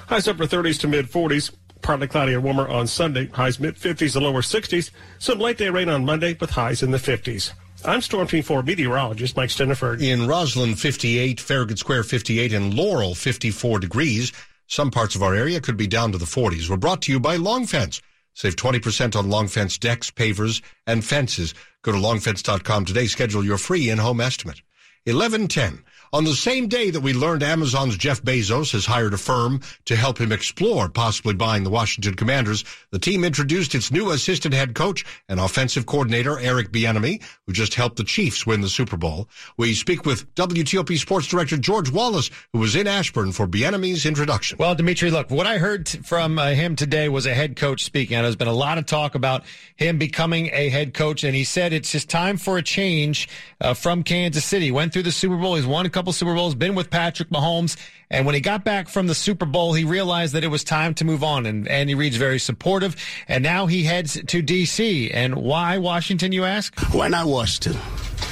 Highs 0.08 0.28
upper 0.28 0.46
30s 0.46 0.80
to 0.82 0.88
mid 0.88 1.08
40s. 1.08 1.52
Partly 1.82 2.08
cloudy 2.08 2.34
and 2.34 2.44
warmer 2.44 2.68
on 2.68 2.88
Sunday. 2.88 3.28
Highs 3.28 3.60
mid 3.60 3.76
50s 3.76 4.14
to 4.14 4.20
lower 4.20 4.42
60s. 4.42 4.92
Some 5.20 5.40
late 5.40 5.58
day 5.58 5.70
rain 5.70 5.90
on 5.90 6.06
Monday 6.06 6.38
with 6.40 6.52
highs 6.52 6.82
in 6.82 6.92
the 6.92 6.98
50s. 6.98 7.52
I'm 7.86 8.02
Storm 8.02 8.28
Team 8.28 8.44
4 8.44 8.64
meteorologist 8.64 9.36
Mike 9.36 9.50
Steniford. 9.50 10.02
In 10.02 10.22
Rosslyn, 10.22 10.78
58, 10.78 11.42
Farragut 11.42 11.78
Square, 11.78 12.04
58, 12.04 12.54
and 12.54 12.74
Laurel, 12.74 13.14
54 13.14 13.80
degrees. 13.80 14.32
Some 14.68 14.90
parts 14.90 15.16
of 15.16 15.24
our 15.24 15.36
area 15.36 15.60
could 15.60 15.76
be 15.76 15.88
down 15.88 16.14
to 16.14 16.18
the 16.18 16.26
40s. 16.26 16.70
We're 16.70 16.78
brought 16.78 17.02
to 17.04 17.12
you 17.12 17.20
by 17.20 17.36
Long 17.36 17.66
Fence. 17.66 18.02
Save 18.34 18.56
20% 18.56 19.16
on 19.18 19.30
Long 19.30 19.48
Fence 19.48 19.78
decks, 19.78 20.10
pavers, 20.10 20.62
and 20.88 21.04
fences. 21.04 21.54
Go 21.82 21.92
to 21.92 21.98
longfence.com 21.98 22.86
today. 22.86 23.08
Schedule 23.08 23.44
your 23.44 23.58
free 23.58 23.90
in-home 23.90 24.22
estimate. 24.22 24.62
1110. 25.06 25.84
On 26.14 26.26
the 26.26 26.36
same 26.36 26.68
day 26.68 26.92
that 26.92 27.02
we 27.02 27.12
learned 27.12 27.42
Amazon's 27.42 27.98
Jeff 27.98 28.22
Bezos 28.22 28.72
has 28.74 28.86
hired 28.86 29.16
a 29.16 29.18
firm 29.18 29.62
to 29.86 29.96
help 29.96 30.22
him 30.22 30.32
explore 30.32 30.88
possibly 30.88 31.34
buying 31.34 31.64
the 31.64 31.72
Washington 31.72 32.14
Commanders, 32.14 32.64
the 32.92 33.00
team 33.00 33.24
introduced 33.24 33.74
its 33.74 33.92
new 33.92 34.12
assistant 34.12 34.54
head 34.54 34.76
coach 34.76 35.04
and 35.28 35.40
offensive 35.40 35.88
coordinator, 35.88 36.38
Eric 36.38 36.72
Bieniemy, 36.72 37.20
who 37.48 37.54
just 37.54 37.74
helped 37.74 37.96
the 37.96 38.04
Chiefs 38.04 38.46
win 38.46 38.62
the 38.62 38.70
Super 38.70 38.96
Bowl. 38.96 39.28
We 39.58 39.74
speak 39.74 40.06
with 40.06 40.32
WTOP 40.36 41.00
sports 41.00 41.26
director 41.26 41.58
George 41.58 41.90
Wallace, 41.90 42.30
who 42.52 42.60
was 42.60 42.76
in 42.76 42.86
Ashburn 42.86 43.32
for 43.32 43.48
Bieniemy's 43.48 44.06
introduction. 44.06 44.60
Well, 44.60 44.76
Dimitri, 44.76 45.10
look, 45.10 45.32
what 45.32 45.48
I 45.48 45.58
heard 45.58 45.90
from 45.90 46.38
uh, 46.38 46.52
him 46.52 46.76
today 46.76 47.10
was 47.10 47.26
a 47.26 47.34
head 47.34 47.56
coach 47.56 47.84
speaking. 47.84 48.18
And 48.18 48.26
there's 48.26 48.36
been 48.36 48.48
a 48.48 48.54
lot 48.54 48.78
of 48.78 48.86
talk 48.86 49.16
about 49.16 49.46
him 49.78 49.98
becoming 49.98 50.52
a 50.54 50.70
head 50.70 50.94
coach, 50.94 51.24
and 51.24 51.36
he 51.36 51.44
said 51.44 51.74
it's 51.74 51.92
just 51.92 52.08
time 52.08 52.38
for 52.38 52.60
a 52.60 52.62
change 52.62 53.28
uh, 53.60 53.74
from 53.74 54.04
Kansas 54.04 54.46
City. 54.46 54.70
Went 54.70 54.94
through 54.94 55.02
the 55.02 55.12
Super 55.12 55.38
Bowl. 55.38 55.56
He's 55.56 55.66
won 55.66 55.88
a 55.88 55.90
couple 55.90 56.03
Super 56.12 56.34
Bowls, 56.34 56.56
been 56.56 56.76
with 56.76 56.90
Patrick 56.90 57.30
Mahomes. 57.30 57.78
And 58.10 58.26
when 58.26 58.36
he 58.36 58.42
got 58.42 58.64
back 58.66 58.90
from 58.90 59.08
the 59.08 59.16
Super 59.16 59.46
Bowl, 59.46 59.74
he 59.74 59.84
realized 59.84 60.34
that 60.34 60.44
it 60.44 60.48
was 60.50 60.64
time 60.64 60.94
to 60.96 61.06
move 61.06 61.24
on. 61.24 61.46
And 61.46 61.68
Andy 61.68 61.96
Reid's 61.96 62.18
very 62.18 62.40
supportive. 62.40 62.96
And 63.28 63.44
now 63.44 63.66
he 63.66 63.84
heads 63.84 64.20
to 64.28 64.42
D.C. 64.42 65.12
And 65.12 65.36
why 65.36 65.78
Washington, 65.78 66.32
you 66.32 66.44
ask? 66.44 66.78
Why 66.94 67.08
not 67.08 67.28
Washington? 67.28 67.80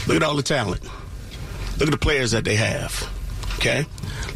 Look 0.07 0.17
at 0.17 0.23
all 0.23 0.35
the 0.35 0.43
talent. 0.43 0.83
Look 1.77 1.87
at 1.87 1.91
the 1.91 1.97
players 1.97 2.31
that 2.31 2.43
they 2.43 2.55
have. 2.55 3.09
Okay? 3.55 3.85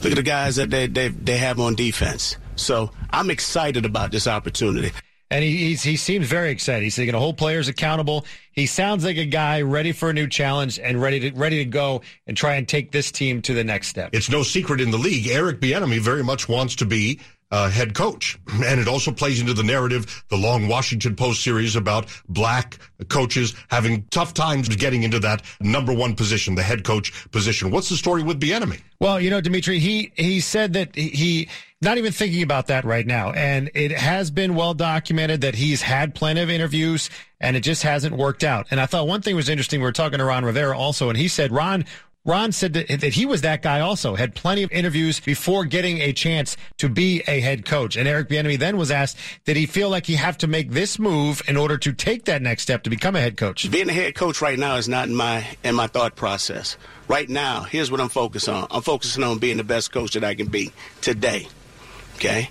Look 0.01 0.12
at 0.12 0.15
the 0.15 0.24
guys 0.24 0.56
that 0.56 0.70
they, 0.70 0.88
they, 0.88 1.10
they 1.10 1.38
have 1.38 1.60
on 1.60 1.75
defense. 1.75 2.38
So 2.56 2.92
I'm 3.10 3.30
excited 3.30 3.86
about 3.86 4.12
this 4.12 4.27
opportunity. 4.27 4.92
And 5.32 5.44
he 5.44 5.74
he 5.74 5.98
seems 5.98 6.27
very 6.27 6.51
excited. 6.51 6.84
He's 6.84 6.98
going 6.98 7.12
to 7.13 7.20
hold 7.20 7.38
players 7.38 7.67
accountable. 7.67 8.25
He 8.51 8.67
sounds 8.67 9.03
like 9.03 9.17
a 9.17 9.25
guy 9.25 9.62
ready 9.63 9.91
for 9.91 10.12
a 10.12 10.13
new 10.13 10.27
challenge 10.27 10.79
and 10.79 11.01
ready 11.01 11.20
to 11.20 11.38
ready 11.38 11.58
to 11.58 11.65
go 11.65 12.01
and 12.27 12.38
try 12.38 12.55
and 12.55 12.67
take 12.67 12.91
this 12.91 13.12
team 13.12 13.41
to 13.41 13.53
the 13.53 13.63
next 13.63 13.88
step. 13.88 14.12
It's 14.13 14.29
no 14.29 14.44
secret 14.44 14.82
in 14.82 14.91
the 14.91 14.98
league. 14.98 15.27
Eric 15.27 15.60
Bieniemy 15.60 16.00
very 16.00 16.24
much 16.24 16.48
wants 16.48 16.75
to 16.75 16.86
be 16.86 17.20
uh, 17.56 17.70
head 17.70 17.94
coach. 17.94 18.38
And 18.66 18.82
it 18.82 18.88
also 18.88 19.12
plays 19.12 19.40
into 19.40 19.54
the 19.54 19.64
narrative, 19.64 20.26
the 20.30 20.36
long 20.36 20.68
Washington 20.68 21.16
Post 21.16 21.42
series 21.42 21.78
about 21.78 22.08
black 22.28 22.78
coaches 23.08 23.56
having 23.70 24.04
tough 24.12 24.34
times 24.34 24.68
getting 24.76 25.04
into 25.04 25.20
that 25.20 25.42
number 25.62 25.94
one 25.94 26.16
position, 26.16 26.56
the 26.56 26.64
head 26.64 26.84
coach 26.84 27.14
position. 27.32 27.72
What's 27.72 27.88
the 27.88 27.96
story 27.96 28.24
with 28.24 28.42
Bieniemy? 28.42 28.82
Well, 29.00 29.22
you 29.22 29.30
know, 29.30 29.40
Dimitri, 29.40 29.80
he, 29.80 30.12
he 30.16 30.42
said 30.42 30.74
that 30.74 30.96
he, 30.96 31.48
not 31.82 31.98
even 31.98 32.12
thinking 32.12 32.44
about 32.44 32.68
that 32.68 32.84
right 32.84 33.06
now. 33.06 33.32
And 33.32 33.72
it 33.74 33.92
has 33.92 34.32
been 34.32 34.56
well 34.56 34.74
documented 34.74 35.42
that 35.42 35.56
he's 35.56 35.82
had 35.82 36.14
plenty 36.14 36.42
of 36.42 36.50
interviews 36.50 37.10
and 37.40 37.56
it 37.56 37.62
just 37.62 37.84
hasn't 37.84 38.18
worked 38.18 38.44
out. 38.44 38.68
And 38.70 38.82
I 38.82 38.86
thought 38.86 39.08
one 39.08 39.22
thing 39.22 39.36
was 39.36 39.48
interesting. 39.48 39.80
We 39.80 39.86
were 39.86 39.94
talking 39.94 40.20
to 40.20 40.26
Ron 40.26 40.44
Rivera 40.44 40.78
also, 40.78 41.08
and 41.10 41.18
he 41.18 41.30
said, 41.30 41.52
Ron, 41.52 41.86
Ron 42.25 42.51
said 42.51 42.74
that, 42.74 42.89
he 43.03 43.27
was 43.27 43.41
that 43.41 43.62
guy 43.62 43.79
also, 43.79 44.15
had 44.15 44.34
plenty 44.34 44.63
of 44.63 44.72
interviews 44.72 45.20
before 45.20 45.63
getting 45.63 46.00
a 46.01 46.12
chance 46.12 46.58
to 46.77 46.89
be 46.89 47.22
a 47.27 47.39
head 47.39 47.65
coach. 47.65 47.96
And 47.96 48.08
Eric 48.08 48.29
Bieniemy 48.29 48.58
then 48.58 48.77
was 48.77 48.89
asked, 48.89 49.17
did 49.46 49.55
he 49.55 49.67
feel 49.67 49.89
like 49.89 50.08
he 50.08 50.15
have 50.15 50.36
to 50.39 50.48
make 50.48 50.72
this 50.72 50.98
move 50.98 51.44
in 51.48 51.55
order 51.55 51.77
to 51.77 51.94
take 51.94 52.25
that 52.25 52.41
next 52.41 52.63
step 52.63 52.82
to 52.84 52.89
become 52.89 53.15
a 53.15 53.22
head 53.22 53.38
coach? 53.38 53.70
Being 53.70 53.89
a 53.89 53.94
head 53.94 54.15
coach 54.15 54.41
right 54.41 54.58
now 54.58 54.75
is 54.77 54.89
not 54.89 55.08
in 55.08 55.15
my 55.15 55.46
in 55.63 55.75
my 55.75 55.86
thought 55.86 56.15
process. 56.15 56.77
Right 57.08 57.29
now, 57.29 57.62
here's 57.62 57.91
what 57.91 58.01
I'm 58.01 58.10
focused 58.10 58.50
on. 58.50 58.65
I'm 58.72 58.82
focusing 58.82 59.24
on 59.24 59.38
being 59.38 59.58
the 59.58 59.63
best 59.63 59.91
coach 59.91 60.13
that 60.13 60.24
I 60.24 60.34
can 60.34 60.48
be 60.48 60.72
today. 61.01 61.48
Okay? 62.15 62.50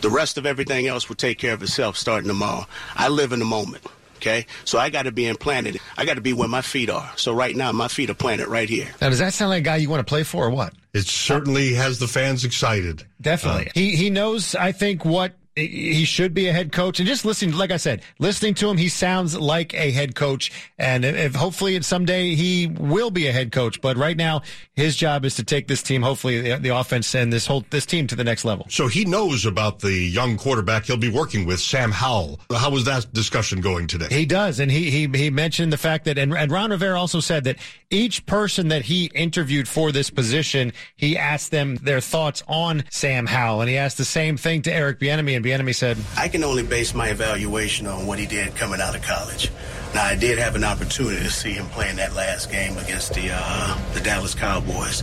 The 0.00 0.08
rest 0.08 0.38
of 0.38 0.46
everything 0.46 0.86
else 0.86 1.10
will 1.10 1.16
take 1.16 1.38
care 1.38 1.52
of 1.52 1.62
itself 1.62 1.98
starting 1.98 2.28
tomorrow. 2.28 2.64
I 2.96 3.08
live 3.08 3.32
in 3.32 3.38
the 3.38 3.44
moment. 3.44 3.84
Okay, 4.20 4.44
so 4.66 4.78
I 4.78 4.90
got 4.90 5.04
to 5.04 5.12
be 5.12 5.26
implanted. 5.26 5.80
I 5.96 6.04
got 6.04 6.14
to 6.14 6.20
be 6.20 6.34
where 6.34 6.46
my 6.46 6.60
feet 6.60 6.90
are. 6.90 7.10
So 7.16 7.32
right 7.32 7.56
now, 7.56 7.72
my 7.72 7.88
feet 7.88 8.10
are 8.10 8.14
planted 8.14 8.48
right 8.48 8.68
here. 8.68 8.86
Now, 9.00 9.08
does 9.08 9.18
that 9.18 9.32
sound 9.32 9.48
like 9.48 9.60
a 9.60 9.64
guy 9.64 9.76
you 9.76 9.88
want 9.88 10.00
to 10.00 10.08
play 10.08 10.24
for, 10.24 10.44
or 10.44 10.50
what? 10.50 10.74
It 10.92 11.06
certainly 11.06 11.72
has 11.72 11.98
the 11.98 12.06
fans 12.06 12.44
excited. 12.44 13.06
Definitely, 13.20 13.68
uh, 13.68 13.72
he 13.74 13.96
he 13.96 14.10
knows. 14.10 14.54
I 14.54 14.72
think 14.72 15.06
what 15.06 15.32
he 15.56 16.04
should 16.04 16.32
be 16.32 16.48
a 16.48 16.52
head 16.52 16.72
coach. 16.72 17.00
And 17.00 17.08
just 17.08 17.24
listening, 17.24 17.56
like 17.56 17.70
I 17.70 17.76
said, 17.76 18.02
listening 18.18 18.54
to 18.54 18.68
him, 18.68 18.76
he 18.76 18.88
sounds 18.88 19.38
like 19.38 19.74
a 19.74 19.90
head 19.90 20.14
coach. 20.14 20.52
And 20.78 21.04
if 21.04 21.34
hopefully 21.34 21.80
someday 21.82 22.34
he 22.34 22.68
will 22.68 23.10
be 23.10 23.26
a 23.26 23.32
head 23.32 23.52
coach. 23.52 23.80
But 23.80 23.96
right 23.96 24.16
now, 24.16 24.42
his 24.74 24.96
job 24.96 25.24
is 25.24 25.34
to 25.36 25.44
take 25.44 25.68
this 25.68 25.82
team, 25.82 26.02
hopefully 26.02 26.40
the, 26.40 26.56
the 26.56 26.68
offense 26.68 27.14
and 27.14 27.32
this 27.32 27.46
whole 27.46 27.64
this 27.70 27.84
team 27.84 28.06
to 28.06 28.16
the 28.16 28.24
next 28.24 28.44
level. 28.44 28.66
So 28.68 28.86
he 28.86 29.04
knows 29.04 29.44
about 29.44 29.80
the 29.80 29.92
young 29.92 30.36
quarterback 30.36 30.84
he'll 30.84 30.96
be 30.96 31.10
working 31.10 31.46
with, 31.46 31.60
Sam 31.60 31.90
Howell. 31.90 32.40
How 32.52 32.70
was 32.70 32.84
that 32.84 33.12
discussion 33.12 33.60
going 33.60 33.86
today? 33.86 34.06
He 34.10 34.26
does, 34.26 34.60
and 34.60 34.70
he 34.70 34.90
he 34.90 35.08
he 35.18 35.30
mentioned 35.30 35.72
the 35.72 35.78
fact 35.78 36.04
that, 36.04 36.16
and, 36.16 36.32
and 36.32 36.50
Ron 36.50 36.70
Rivera 36.70 36.98
also 36.98 37.20
said 37.20 37.44
that 37.44 37.56
each 37.90 38.24
person 38.26 38.68
that 38.68 38.82
he 38.82 39.10
interviewed 39.14 39.66
for 39.66 39.90
this 39.92 40.10
position, 40.10 40.72
he 40.96 41.18
asked 41.18 41.50
them 41.50 41.76
their 41.76 42.00
thoughts 42.00 42.42
on 42.46 42.84
Sam 42.90 43.26
Howell, 43.26 43.62
and 43.62 43.70
he 43.70 43.76
asked 43.76 43.98
the 43.98 44.04
same 44.04 44.36
thing 44.36 44.62
to 44.62 44.72
Eric 44.72 45.00
Bieniemy, 45.00 45.39
and 45.40 45.44
Bieniemy 45.44 45.74
said, 45.74 45.96
"I 46.16 46.28
can 46.28 46.44
only 46.44 46.62
base 46.62 46.94
my 46.94 47.08
evaluation 47.08 47.86
on 47.86 48.06
what 48.06 48.18
he 48.18 48.26
did 48.26 48.54
coming 48.56 48.80
out 48.80 48.94
of 48.94 49.02
college." 49.02 49.50
Now, 49.94 50.04
I 50.04 50.14
did 50.14 50.38
have 50.38 50.54
an 50.54 50.62
opportunity 50.62 51.20
to 51.24 51.30
see 51.30 51.50
him 51.50 51.66
playing 51.66 51.96
that 51.96 52.14
last 52.14 52.50
game 52.50 52.78
against 52.78 53.12
the 53.14 53.30
uh, 53.32 53.92
the 53.92 54.00
Dallas 54.00 54.34
Cowboys. 54.34 55.02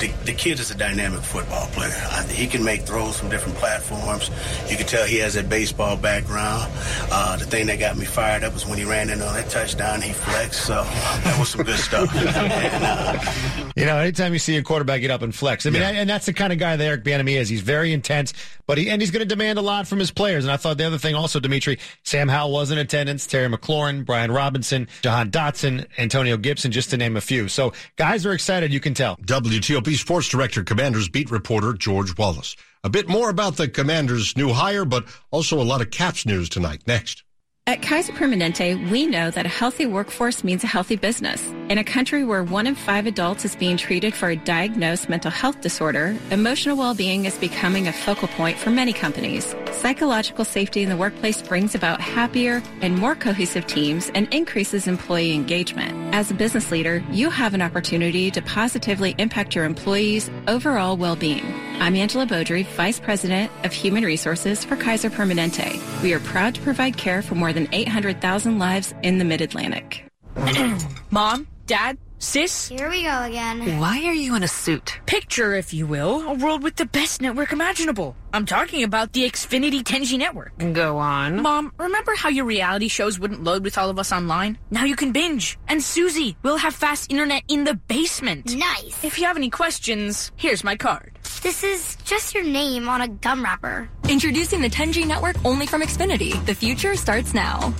The, 0.00 0.08
the, 0.24 0.32
kid 0.32 0.58
is 0.58 0.72
a 0.72 0.74
dynamic 0.74 1.20
football 1.20 1.68
player. 1.68 1.94
I, 2.10 2.24
he 2.24 2.48
can 2.48 2.64
make 2.64 2.82
throws 2.82 3.16
from 3.16 3.30
different 3.30 3.56
platforms. 3.58 4.30
You 4.68 4.76
can 4.76 4.86
tell 4.86 5.06
he 5.06 5.18
has 5.18 5.36
a 5.36 5.44
baseball 5.44 5.96
background. 5.96 6.72
Uh, 7.12 7.36
the 7.36 7.44
thing 7.44 7.66
that 7.66 7.78
got 7.78 7.96
me 7.96 8.04
fired 8.04 8.42
up 8.42 8.54
was 8.54 8.66
when 8.66 8.76
he 8.76 8.84
ran 8.84 9.08
in 9.08 9.22
on 9.22 9.34
that 9.34 9.50
touchdown. 9.50 10.02
He 10.02 10.12
flexed, 10.12 10.66
so 10.66 10.82
that 10.82 11.36
was 11.38 11.50
some 11.50 11.62
good 11.62 11.78
stuff. 11.78 12.12
and, 12.12 12.28
uh, 12.84 13.70
you 13.76 13.86
know, 13.86 13.98
anytime 13.98 14.32
you 14.32 14.40
see 14.40 14.56
a 14.56 14.62
quarterback 14.64 15.00
get 15.00 15.12
up 15.12 15.22
and 15.22 15.32
flex, 15.32 15.64
I 15.64 15.70
mean, 15.70 15.82
yeah. 15.82 15.90
and 15.90 16.10
that's 16.10 16.26
the 16.26 16.32
kind 16.32 16.52
of 16.52 16.58
guy 16.58 16.74
that 16.74 16.84
Eric 16.84 17.04
Bieniemy 17.04 17.36
is. 17.36 17.48
He's 17.48 17.60
very 17.60 17.92
intense, 17.92 18.34
but 18.66 18.78
he 18.78 18.90
and 18.90 19.00
he's 19.00 19.12
going 19.12 19.26
to 19.26 19.28
demand 19.28 19.60
a 19.60 19.62
lot 19.62 19.73
from 19.82 19.98
his 19.98 20.10
players. 20.10 20.44
And 20.44 20.52
I 20.52 20.56
thought 20.56 20.78
the 20.78 20.86
other 20.86 20.98
thing 20.98 21.14
also, 21.14 21.40
Dimitri, 21.40 21.78
Sam 22.04 22.28
Howell 22.28 22.52
was 22.52 22.70
in 22.70 22.78
attendance. 22.78 23.26
Terry 23.26 23.48
McLaurin, 23.48 24.04
Brian 24.06 24.30
Robinson, 24.30 24.88
Jahan 25.02 25.30
Dotson, 25.30 25.86
Antonio 25.98 26.36
Gibson, 26.36 26.72
just 26.72 26.90
to 26.90 26.96
name 26.96 27.16
a 27.16 27.20
few. 27.20 27.48
So 27.48 27.72
guys 27.96 28.24
are 28.24 28.32
excited, 28.32 28.72
you 28.72 28.80
can 28.80 28.94
tell. 28.94 29.16
WTOP 29.16 29.94
Sports 29.96 30.28
Director, 30.28 30.62
Commanders 30.62 31.08
beat 31.08 31.30
reporter 31.30 31.72
George 31.72 32.16
Wallace. 32.16 32.56
A 32.84 32.90
bit 32.90 33.08
more 33.08 33.30
about 33.30 33.56
the 33.56 33.68
Commanders' 33.68 34.36
new 34.36 34.52
hire, 34.52 34.84
but 34.84 35.04
also 35.30 35.60
a 35.60 35.64
lot 35.64 35.80
of 35.80 35.90
Caps 35.90 36.24
news 36.24 36.48
tonight. 36.48 36.82
Next. 36.86 37.24
At 37.66 37.80
Kaiser 37.80 38.12
Permanente, 38.12 38.90
we 38.90 39.06
know 39.06 39.30
that 39.30 39.46
a 39.46 39.48
healthy 39.48 39.86
workforce 39.86 40.44
means 40.44 40.62
a 40.62 40.66
healthy 40.66 40.96
business. 40.96 41.42
In 41.70 41.78
a 41.78 41.84
country 41.84 42.22
where 42.22 42.44
one 42.44 42.66
in 42.66 42.74
five 42.74 43.06
adults 43.06 43.46
is 43.46 43.56
being 43.56 43.78
treated 43.78 44.12
for 44.14 44.28
a 44.28 44.36
diagnosed 44.36 45.08
mental 45.08 45.30
health 45.30 45.62
disorder, 45.62 46.14
emotional 46.30 46.76
well-being 46.76 47.24
is 47.24 47.38
becoming 47.38 47.88
a 47.88 47.92
focal 47.92 48.28
point 48.28 48.58
for 48.58 48.68
many 48.68 48.92
companies. 48.92 49.56
Psychological 49.72 50.44
safety 50.44 50.82
in 50.82 50.90
the 50.90 50.96
workplace 50.98 51.40
brings 51.40 51.74
about 51.74 52.02
happier 52.02 52.62
and 52.82 52.98
more 52.98 53.14
cohesive 53.14 53.66
teams 53.66 54.10
and 54.14 54.28
increases 54.34 54.86
employee 54.86 55.32
engagement. 55.32 56.14
As 56.14 56.30
a 56.30 56.34
business 56.34 56.70
leader, 56.70 57.02
you 57.10 57.30
have 57.30 57.54
an 57.54 57.62
opportunity 57.62 58.30
to 58.32 58.42
positively 58.42 59.14
impact 59.16 59.54
your 59.54 59.64
employees' 59.64 60.30
overall 60.48 60.98
well-being. 60.98 61.63
I'm 61.80 61.96
Angela 61.96 62.24
Beaudry, 62.24 62.64
Vice 62.64 62.98
President 62.98 63.50
of 63.64 63.72
Human 63.72 64.04
Resources 64.04 64.64
for 64.64 64.76
Kaiser 64.76 65.10
Permanente. 65.10 65.80
We 66.02 66.14
are 66.14 66.20
proud 66.20 66.54
to 66.54 66.60
provide 66.62 66.96
care 66.96 67.20
for 67.20 67.34
more 67.34 67.52
than 67.52 67.68
800,000 67.72 68.58
lives 68.58 68.94
in 69.02 69.18
the 69.18 69.24
Mid-Atlantic. 69.24 70.04
Mom, 71.10 71.46
Dad, 71.66 71.98
Sis? 72.24 72.68
Here 72.68 72.88
we 72.88 73.02
go 73.02 73.22
again. 73.22 73.78
Why 73.78 74.02
are 74.06 74.14
you 74.14 74.34
in 74.34 74.42
a 74.42 74.48
suit? 74.48 74.98
Picture, 75.04 75.54
if 75.54 75.74
you 75.74 75.86
will, 75.86 76.22
a 76.22 76.32
world 76.32 76.62
with 76.62 76.74
the 76.74 76.86
best 76.86 77.20
network 77.20 77.52
imaginable. 77.52 78.16
I'm 78.32 78.46
talking 78.46 78.82
about 78.82 79.12
the 79.12 79.24
Xfinity 79.24 79.82
10G 79.82 80.18
network. 80.18 80.56
Go 80.72 80.96
on. 80.96 81.42
Mom, 81.42 81.70
remember 81.76 82.14
how 82.16 82.30
your 82.30 82.46
reality 82.46 82.88
shows 82.88 83.18
wouldn't 83.18 83.44
load 83.44 83.62
with 83.62 83.76
all 83.76 83.90
of 83.90 83.98
us 83.98 84.10
online? 84.10 84.56
Now 84.70 84.84
you 84.84 84.96
can 84.96 85.12
binge. 85.12 85.58
And 85.68 85.82
Susie, 85.82 86.34
we'll 86.42 86.56
have 86.56 86.74
fast 86.74 87.10
internet 87.12 87.42
in 87.48 87.64
the 87.64 87.74
basement. 87.74 88.56
Nice. 88.56 89.04
If 89.04 89.18
you 89.18 89.26
have 89.26 89.36
any 89.36 89.50
questions, 89.50 90.32
here's 90.36 90.64
my 90.64 90.76
card. 90.76 91.18
This 91.42 91.62
is 91.62 91.96
just 92.04 92.34
your 92.34 92.42
name 92.42 92.88
on 92.88 93.02
a 93.02 93.08
gum 93.08 93.44
wrapper. 93.44 93.90
Introducing 94.08 94.62
the 94.62 94.70
10G 94.70 95.06
network 95.06 95.36
only 95.44 95.66
from 95.66 95.82
Xfinity. 95.82 96.42
The 96.46 96.54
future 96.54 96.96
starts 96.96 97.34
now. 97.34 97.74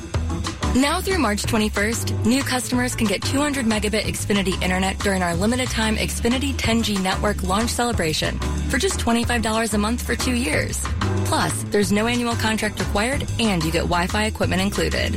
Now 0.74 1.00
through 1.00 1.18
March 1.18 1.44
21st, 1.44 2.26
new 2.26 2.42
customers 2.42 2.96
can 2.96 3.06
get 3.06 3.22
200 3.22 3.64
megabit 3.64 4.02
Xfinity 4.06 4.60
internet 4.60 4.98
during 4.98 5.22
our 5.22 5.36
limited 5.36 5.70
time 5.70 5.94
Xfinity 5.94 6.52
10G 6.52 7.00
network 7.00 7.44
launch 7.44 7.70
celebration 7.70 8.40
for 8.70 8.78
just 8.78 8.98
$25 8.98 9.72
a 9.72 9.78
month 9.78 10.02
for 10.02 10.16
two 10.16 10.34
years. 10.34 10.84
Plus, 11.26 11.62
there's 11.70 11.92
no 11.92 12.08
annual 12.08 12.34
contract 12.34 12.80
required 12.80 13.24
and 13.38 13.62
you 13.62 13.70
get 13.70 13.82
Wi-Fi 13.82 14.24
equipment 14.24 14.62
included. 14.62 15.12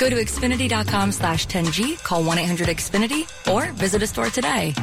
Go 0.00 0.10
to 0.10 0.16
Xfinity.com 0.16 1.12
slash 1.12 1.46
10G, 1.46 2.02
call 2.02 2.24
1-800-XFINITY, 2.24 3.52
or 3.52 3.70
visit 3.74 4.02
a 4.02 4.08
store 4.08 4.30
today. 4.30 4.74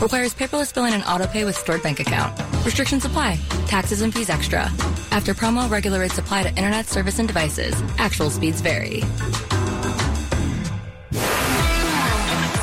Requires 0.00 0.34
paperless 0.34 0.72
billing 0.72 0.94
and 0.94 1.04
auto 1.04 1.26
pay 1.26 1.44
with 1.44 1.54
stored 1.54 1.82
bank 1.82 2.00
account. 2.00 2.34
Restrictions 2.64 3.04
apply. 3.04 3.38
Taxes 3.66 4.00
and 4.00 4.12
fees 4.12 4.30
extra. 4.30 4.70
After 5.10 5.34
promo, 5.34 5.70
regular 5.70 6.00
rates 6.00 6.16
apply 6.16 6.44
to 6.44 6.48
internet 6.48 6.86
service 6.86 7.18
and 7.18 7.28
devices. 7.28 7.74
Actual 7.98 8.30
speeds 8.30 8.62
vary. 8.62 9.02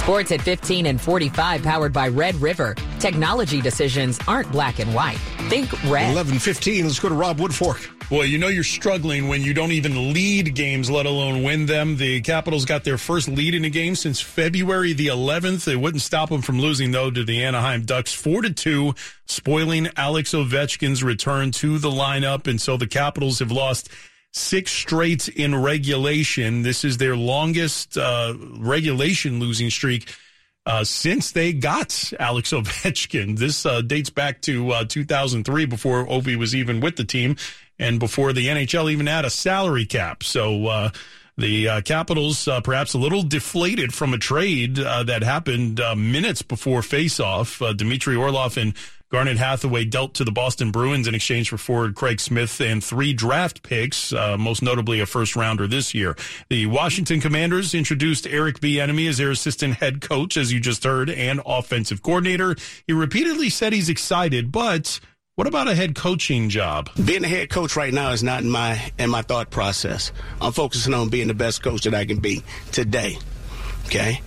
Sports 0.03 0.33
at 0.33 0.41
15 0.41 0.87
and 0.87 0.99
45 0.99 1.63
powered 1.63 1.93
by 1.93 2.09
Red 2.09 2.35
River. 2.35 2.75
Technology 2.99 3.61
decisions 3.61 4.19
aren't 4.27 4.51
black 4.51 4.79
and 4.79 4.93
white. 4.93 5.17
Think 5.47 5.71
red. 5.89 6.13
11:15. 6.13 6.83
Let's 6.83 6.99
go 6.99 7.07
to 7.07 7.15
Rob 7.15 7.37
Woodfork. 7.37 7.87
Boy, 8.09 8.23
you 8.23 8.37
know 8.37 8.49
you're 8.49 8.65
struggling 8.65 9.29
when 9.29 9.43
you 9.43 9.53
don't 9.53 9.71
even 9.71 10.11
lead 10.11 10.55
games, 10.55 10.91
let 10.91 11.05
alone 11.05 11.41
win 11.41 11.67
them. 11.67 11.95
The 11.95 12.19
Capitals 12.19 12.65
got 12.65 12.83
their 12.83 12.97
first 12.97 13.29
lead 13.29 13.55
in 13.55 13.63
a 13.63 13.69
game 13.69 13.95
since 13.95 14.19
February 14.19 14.91
the 14.91 15.07
11th. 15.07 15.69
It 15.69 15.77
wouldn't 15.77 16.03
stop 16.03 16.27
them 16.27 16.41
from 16.41 16.59
losing 16.59 16.91
though 16.91 17.09
to 17.09 17.23
the 17.23 17.41
Anaheim 17.41 17.83
Ducks 17.83 18.13
4 18.13 18.41
to 18.41 18.51
2, 18.51 18.93
spoiling 19.25 19.87
Alex 19.95 20.33
Ovechkin's 20.33 21.01
return 21.01 21.51
to 21.51 21.79
the 21.79 21.89
lineup 21.89 22.45
and 22.45 22.59
so 22.59 22.75
the 22.75 22.87
Capitals 22.87 23.39
have 23.39 23.51
lost 23.51 23.87
six 24.33 24.71
straight 24.71 25.27
in 25.29 25.55
regulation. 25.55 26.63
This 26.63 26.83
is 26.83 26.97
their 26.97 27.15
longest 27.15 27.97
uh, 27.97 28.33
regulation 28.57 29.39
losing 29.39 29.69
streak 29.69 30.13
uh, 30.65 30.83
since 30.83 31.31
they 31.31 31.53
got 31.53 32.11
Alex 32.19 32.51
Ovechkin. 32.53 33.37
This 33.37 33.65
uh, 33.65 33.81
dates 33.81 34.09
back 34.09 34.41
to 34.41 34.71
uh, 34.71 34.85
2003 34.85 35.65
before 35.65 36.05
Ovi 36.07 36.35
was 36.35 36.55
even 36.55 36.81
with 36.81 36.95
the 36.95 37.05
team 37.05 37.37
and 37.79 37.99
before 37.99 38.33
the 38.33 38.47
NHL 38.47 38.91
even 38.91 39.07
had 39.07 39.25
a 39.25 39.29
salary 39.29 39.85
cap. 39.85 40.23
So, 40.23 40.67
uh, 40.67 40.89
the 41.35 41.67
uh, 41.67 41.81
Capitals, 41.81 42.47
perhaps 42.63 42.93
a 42.93 42.99
little 42.99 43.23
deflated 43.23 43.91
from 43.91 44.13
a 44.13 44.19
trade 44.19 44.75
that 44.75 45.23
happened 45.23 45.81
minutes 45.97 46.43
before 46.43 46.81
faceoff. 46.81 47.75
Dmitry 47.75 48.15
Orlov 48.15 48.55
and 48.55 48.75
Garnet 49.13 49.37
Hathaway 49.37 49.85
dealt 49.85 50.15
to 50.15 50.23
the 50.23 50.31
Boston 50.31 50.71
Bruins 50.71 51.07
in 51.07 51.13
exchange 51.13 51.47
for 51.51 51.59
forward 51.59 51.93
Craig 51.93 52.19
Smith 52.19 52.59
and 52.59 52.83
three 52.83 53.13
draft 53.13 53.61
picks, 53.61 54.11
uh, 54.11 54.39
most 54.39 54.63
notably 54.63 55.01
a 55.01 55.05
first 55.05 55.35
rounder 55.35 55.67
this 55.67 55.93
year. 55.93 56.15
The 56.49 56.65
Washington 56.65 57.21
Commanders 57.21 57.75
introduced 57.75 58.25
Eric 58.25 58.59
Bieniemy 58.59 59.07
as 59.07 59.19
their 59.19 59.29
assistant 59.29 59.75
head 59.75 60.01
coach, 60.01 60.35
as 60.35 60.51
you 60.51 60.59
just 60.59 60.83
heard, 60.83 61.11
and 61.11 61.41
offensive 61.45 62.01
coordinator. 62.01 62.55
He 62.87 62.93
repeatedly 62.93 63.49
said 63.49 63.71
he's 63.71 63.87
excited, 63.87 64.51
but 64.51 64.99
what 65.35 65.45
about 65.45 65.67
a 65.67 65.75
head 65.75 65.93
coaching 65.93 66.49
job? 66.49 66.89
Being 67.05 67.23
a 67.23 67.27
head 67.27 67.51
coach 67.51 67.75
right 67.75 67.93
now 67.93 68.13
is 68.13 68.23
not 68.23 68.41
in 68.41 68.49
my 68.49 68.81
in 68.97 69.11
my 69.11 69.21
thought 69.21 69.51
process. 69.51 70.11
I'm 70.41 70.53
focusing 70.53 70.95
on 70.95 71.09
being 71.09 71.27
the 71.27 71.35
best 71.35 71.61
coach 71.61 71.83
that 71.83 71.93
I 71.93 72.05
can 72.05 72.17
be 72.17 72.41
today. 72.71 73.19
Okay? 73.85 74.21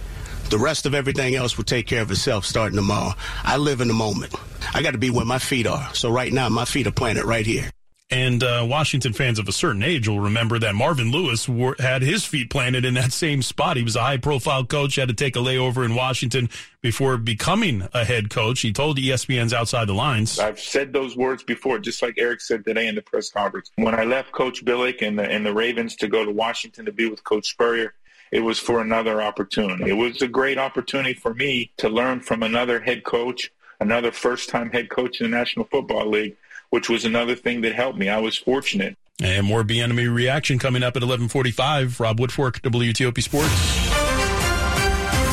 The 0.49 0.59
rest 0.59 0.87
of 0.87 0.95
everything 0.95 1.35
else 1.35 1.57
will 1.57 1.65
take 1.65 1.89
care 1.89 2.03
of 2.03 2.11
itself 2.11 2.45
starting 2.45 2.77
tomorrow. 2.77 3.15
I 3.43 3.57
live 3.57 3.81
in 3.81 3.89
the 3.89 3.95
moment. 3.95 4.33
I 4.73 4.83
got 4.83 4.93
to 4.93 4.99
be 4.99 5.11
where 5.11 5.25
my 5.25 5.39
feet 5.39 5.67
are. 5.67 5.93
So 5.93 6.09
right 6.09 6.33
now, 6.33 6.49
my 6.49 6.65
feet 6.65 6.87
are 6.87 6.93
planted 6.93 7.25
right 7.25 7.45
here. 7.45 7.71
And 8.09 8.45
uh, 8.45 8.65
Washington 8.69 9.13
fans 9.13 9.41
of 9.41 9.49
a 9.49 9.53
certain 9.53 9.83
age 9.83 10.07
will 10.07 10.21
remember 10.21 10.61
that 10.61 10.77
Marvin 10.77 11.11
Lewis 11.11 11.49
wore, 11.49 11.75
had 11.81 12.03
his 12.03 12.25
feet 12.25 12.51
planted 12.51 12.85
in 12.85 12.95
that 12.95 13.13
same 13.13 13.43
spot. 13.43 13.77
He 13.77 13.83
was 13.83 13.97
a 13.97 14.01
high 14.01 14.19
profile 14.19 14.65
coach, 14.65 14.95
had 14.95 15.09
to 15.09 15.15
take 15.15 15.35
a 15.35 15.41
layover 15.41 15.85
in 15.85 15.97
Washington 15.97 16.49
before 16.81 17.17
becoming 17.17 17.89
a 17.93 18.05
head 18.05 18.31
coach. 18.31 18.61
He 18.61 18.73
told 18.73 18.99
ESPN's 18.99 19.53
Outside 19.53 19.89
the 19.89 19.95
Lines. 19.95 20.39
I've 20.39 20.61
said 20.61 20.93
those 20.93 21.17
words 21.17 21.43
before, 21.43 21.81
just 21.81 22.01
like 22.01 22.15
Eric 22.17 22.41
said 22.41 22.65
today 22.65 22.87
in 22.87 22.95
the 22.95 23.03
press 23.03 23.29
conference. 23.29 23.73
When 23.75 23.97
I 23.97 24.05
left 24.05 24.31
Coach 24.31 24.65
Billick 24.65 25.03
and 25.03 25.19
the, 25.19 25.29
and 25.29 25.45
the 25.45 25.53
Ravens 25.53 25.97
to 25.97 26.07
go 26.07 26.25
to 26.25 26.31
Washington 26.31 26.85
to 26.85 26.93
be 26.93 27.11
with 27.11 27.25
Coach 27.25 27.51
Spurrier, 27.51 27.93
it 28.33 28.41
was 28.41 28.59
for 28.59 28.81
another 28.81 29.23
opportunity. 29.23 29.91
It 29.91 29.95
was 29.95 30.23
a 30.23 30.29
great 30.29 30.59
opportunity 30.59 31.15
for 31.15 31.35
me 31.35 31.71
to 31.79 31.89
learn 31.89 32.21
from 32.21 32.43
another 32.43 32.81
head 32.81 33.05
coach, 33.05 33.53
another 33.81 34.11
first 34.11 34.49
time 34.49 34.71
head 34.71 34.91
coach 34.91 35.21
in 35.21 35.31
the 35.31 35.37
National 35.37 35.67
Football 35.67 36.11
League 36.11 36.37
which 36.71 36.89
was 36.89 37.05
another 37.05 37.35
thing 37.35 37.61
that 37.63 37.75
helped 37.75 37.99
me. 37.99 38.09
I 38.09 38.19
was 38.19 38.37
fortunate. 38.37 38.97
And 39.23 39.47
more 39.47 39.63
Bieniemy 39.63 40.13
reaction 40.15 40.59
coming 40.59 40.83
up 40.83 40.97
at 40.97 41.03
1145. 41.03 42.01
Rob 42.01 42.19
Woodfork, 42.19 42.61
WTOP 42.61 43.23
Sports. 43.23 43.97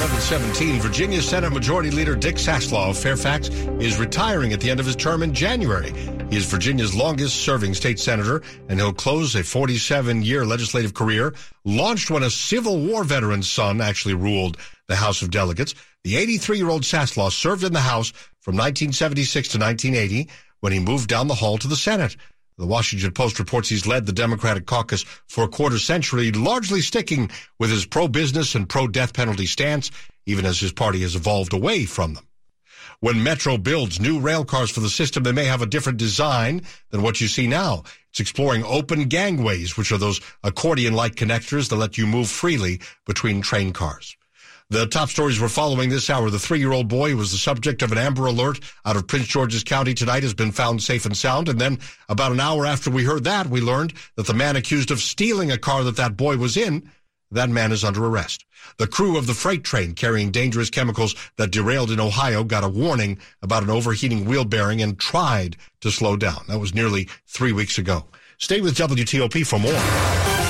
1117, 0.04 0.80
Virginia 0.82 1.22
Senate 1.22 1.52
Majority 1.52 1.92
Leader 1.92 2.16
Dick 2.16 2.36
Saslaw 2.36 2.92
of 2.92 2.98
Fairfax 2.98 3.50
is 3.80 3.98
retiring 4.00 4.54
at 4.54 4.62
the 4.62 4.70
end 4.70 4.80
of 4.80 4.86
his 4.86 4.96
term 4.96 5.22
in 5.22 5.34
January. 5.34 5.92
He 6.34 6.40
is 6.40 6.46
Virginia's 6.46 6.96
longest 6.96 7.44
serving 7.44 7.76
state 7.76 8.00
senator, 8.00 8.42
and 8.68 8.80
he'll 8.80 8.92
close 8.92 9.36
a 9.36 9.44
47 9.44 10.24
year 10.24 10.48
legislative 10.48 10.96
career 10.96 11.36
launched 11.64 12.10
when 12.10 12.24
a 12.24 12.32
Civil 12.32 12.80
War 12.80 13.04
veteran's 13.04 13.48
son 13.48 13.80
actually 13.80 14.16
ruled 14.16 14.58
the 14.88 14.96
House 14.96 15.22
of 15.22 15.30
Delegates. 15.30 15.76
The 16.04 16.16
83 16.16 16.58
year 16.58 16.70
old 16.70 16.82
Saslaw 16.82 17.32
served 17.32 17.64
in 17.64 17.72
the 17.72 17.82
House 17.82 18.10
from 18.40 18.56
1976 18.56 19.50
to 19.50 19.60
1980 19.60 20.28
when 20.62 20.74
he 20.74 20.80
moved 20.80 21.08
down 21.08 21.28
the 21.28 21.36
hall 21.36 21.60
to 21.60 21.68
the 21.68 21.76
Senate. 21.76 22.18
The 22.58 22.66
Washington 22.66 23.12
Post 23.12 23.38
reports 23.38 23.70
he's 23.70 23.86
led 23.86 24.08
the 24.08 24.12
Democratic 24.12 24.66
caucus 24.66 25.04
for 25.28 25.44
a 25.44 25.48
quarter 25.48 25.78
century, 25.78 26.32
largely 26.32 26.82
sticking 26.82 27.30
with 27.60 27.70
his 27.70 27.86
pro-business 27.86 28.56
and 28.56 28.68
pro-death 28.68 29.14
penalty 29.14 29.46
stance, 29.46 29.92
even 30.26 30.48
as 30.48 30.60
his 30.60 30.72
party 30.72 31.02
has 31.02 31.16
evolved 31.16 31.54
away 31.54 31.86
from 31.86 32.16
them. 32.16 32.26
When 33.04 33.22
Metro 33.22 33.58
builds 33.58 34.00
new 34.00 34.22
rail 34.22 34.46
cars 34.46 34.72
for 34.72 34.80
the 34.80 34.90
system, 34.90 35.24
they 35.24 35.34
may 35.34 35.44
have 35.44 35.62
a 35.62 35.66
different 35.66 35.98
design 35.98 36.62
than 36.90 37.02
what 37.02 37.20
you 37.20 37.28
see 37.28 37.48
now. 37.48 37.84
It's 38.12 38.22
exploring 38.22 38.64
open 38.64 39.10
gangways, 39.10 39.76
which 39.76 39.92
are 39.92 39.98
those 39.98 40.22
accordion-like 40.42 41.16
connectors 41.16 41.68
that 41.68 41.76
let 41.76 41.98
you 41.98 42.08
move 42.08 42.30
freely 42.30 42.80
between 43.06 43.42
train 43.42 43.74
cars. 43.74 44.16
The 44.70 44.88
top 44.88 45.10
stories 45.10 45.42
we're 45.42 45.50
following 45.50 45.90
this 45.90 46.10
hour. 46.10 46.30
The 46.30 46.40
three-year-old 46.40 46.88
boy 46.88 47.10
who 47.10 47.18
was 47.18 47.34
the 47.34 47.38
subject 47.38 47.82
of 47.82 47.92
an 47.92 47.98
Amber 47.98 48.26
Alert 48.26 48.62
out 48.86 48.96
of 48.96 49.06
Prince 49.06 49.28
George's 49.28 49.66
County 49.66 49.94
tonight 49.94 50.24
has 50.24 50.34
been 50.34 50.54
found 50.54 50.82
safe 50.82 51.06
and 51.06 51.18
sound. 51.18 51.50
And 51.50 51.60
then 51.60 51.80
about 52.08 52.32
an 52.32 52.40
hour 52.40 52.66
after 52.66 52.90
we 52.90 53.04
heard 53.04 53.26
that, 53.26 53.48
we 53.48 53.60
learned 53.60 53.96
that 54.16 54.28
the 54.28 54.34
man 54.34 54.56
accused 54.56 54.92
of 54.92 55.02
stealing 55.02 55.52
a 55.52 55.58
car 55.58 55.84
that 55.84 55.98
that 55.98 56.16
boy 56.16 56.38
was 56.38 56.56
in, 56.56 56.90
that 57.34 57.50
man 57.50 57.72
is 57.72 57.84
under 57.84 58.06
arrest. 58.06 58.46
The 58.78 58.88
crew 58.88 59.18
of 59.18 59.28
the 59.28 59.34
freight 59.34 59.64
train 59.64 59.94
carrying 59.94 60.32
dangerous 60.32 60.70
chemicals 60.70 61.16
that 61.38 61.52
derailed 61.52 61.92
in 61.92 62.00
Ohio 62.00 62.44
got 62.44 62.64
a 62.64 62.70
warning 62.70 63.20
about 63.42 63.64
an 63.64 63.70
overheating 63.70 64.26
wheel 64.26 64.46
bearing 64.46 64.82
and 64.82 64.98
tried 64.98 65.58
to 65.82 65.92
slow 65.92 66.16
down. 66.16 66.46
That 66.48 66.60
was 66.60 66.74
nearly 66.74 67.10
three 67.28 67.52
weeks 67.52 67.78
ago. 67.78 68.06
Stay 68.38 68.62
with 68.62 68.76
WTOP 68.76 69.46
for 69.46 69.60
more. 69.60 70.43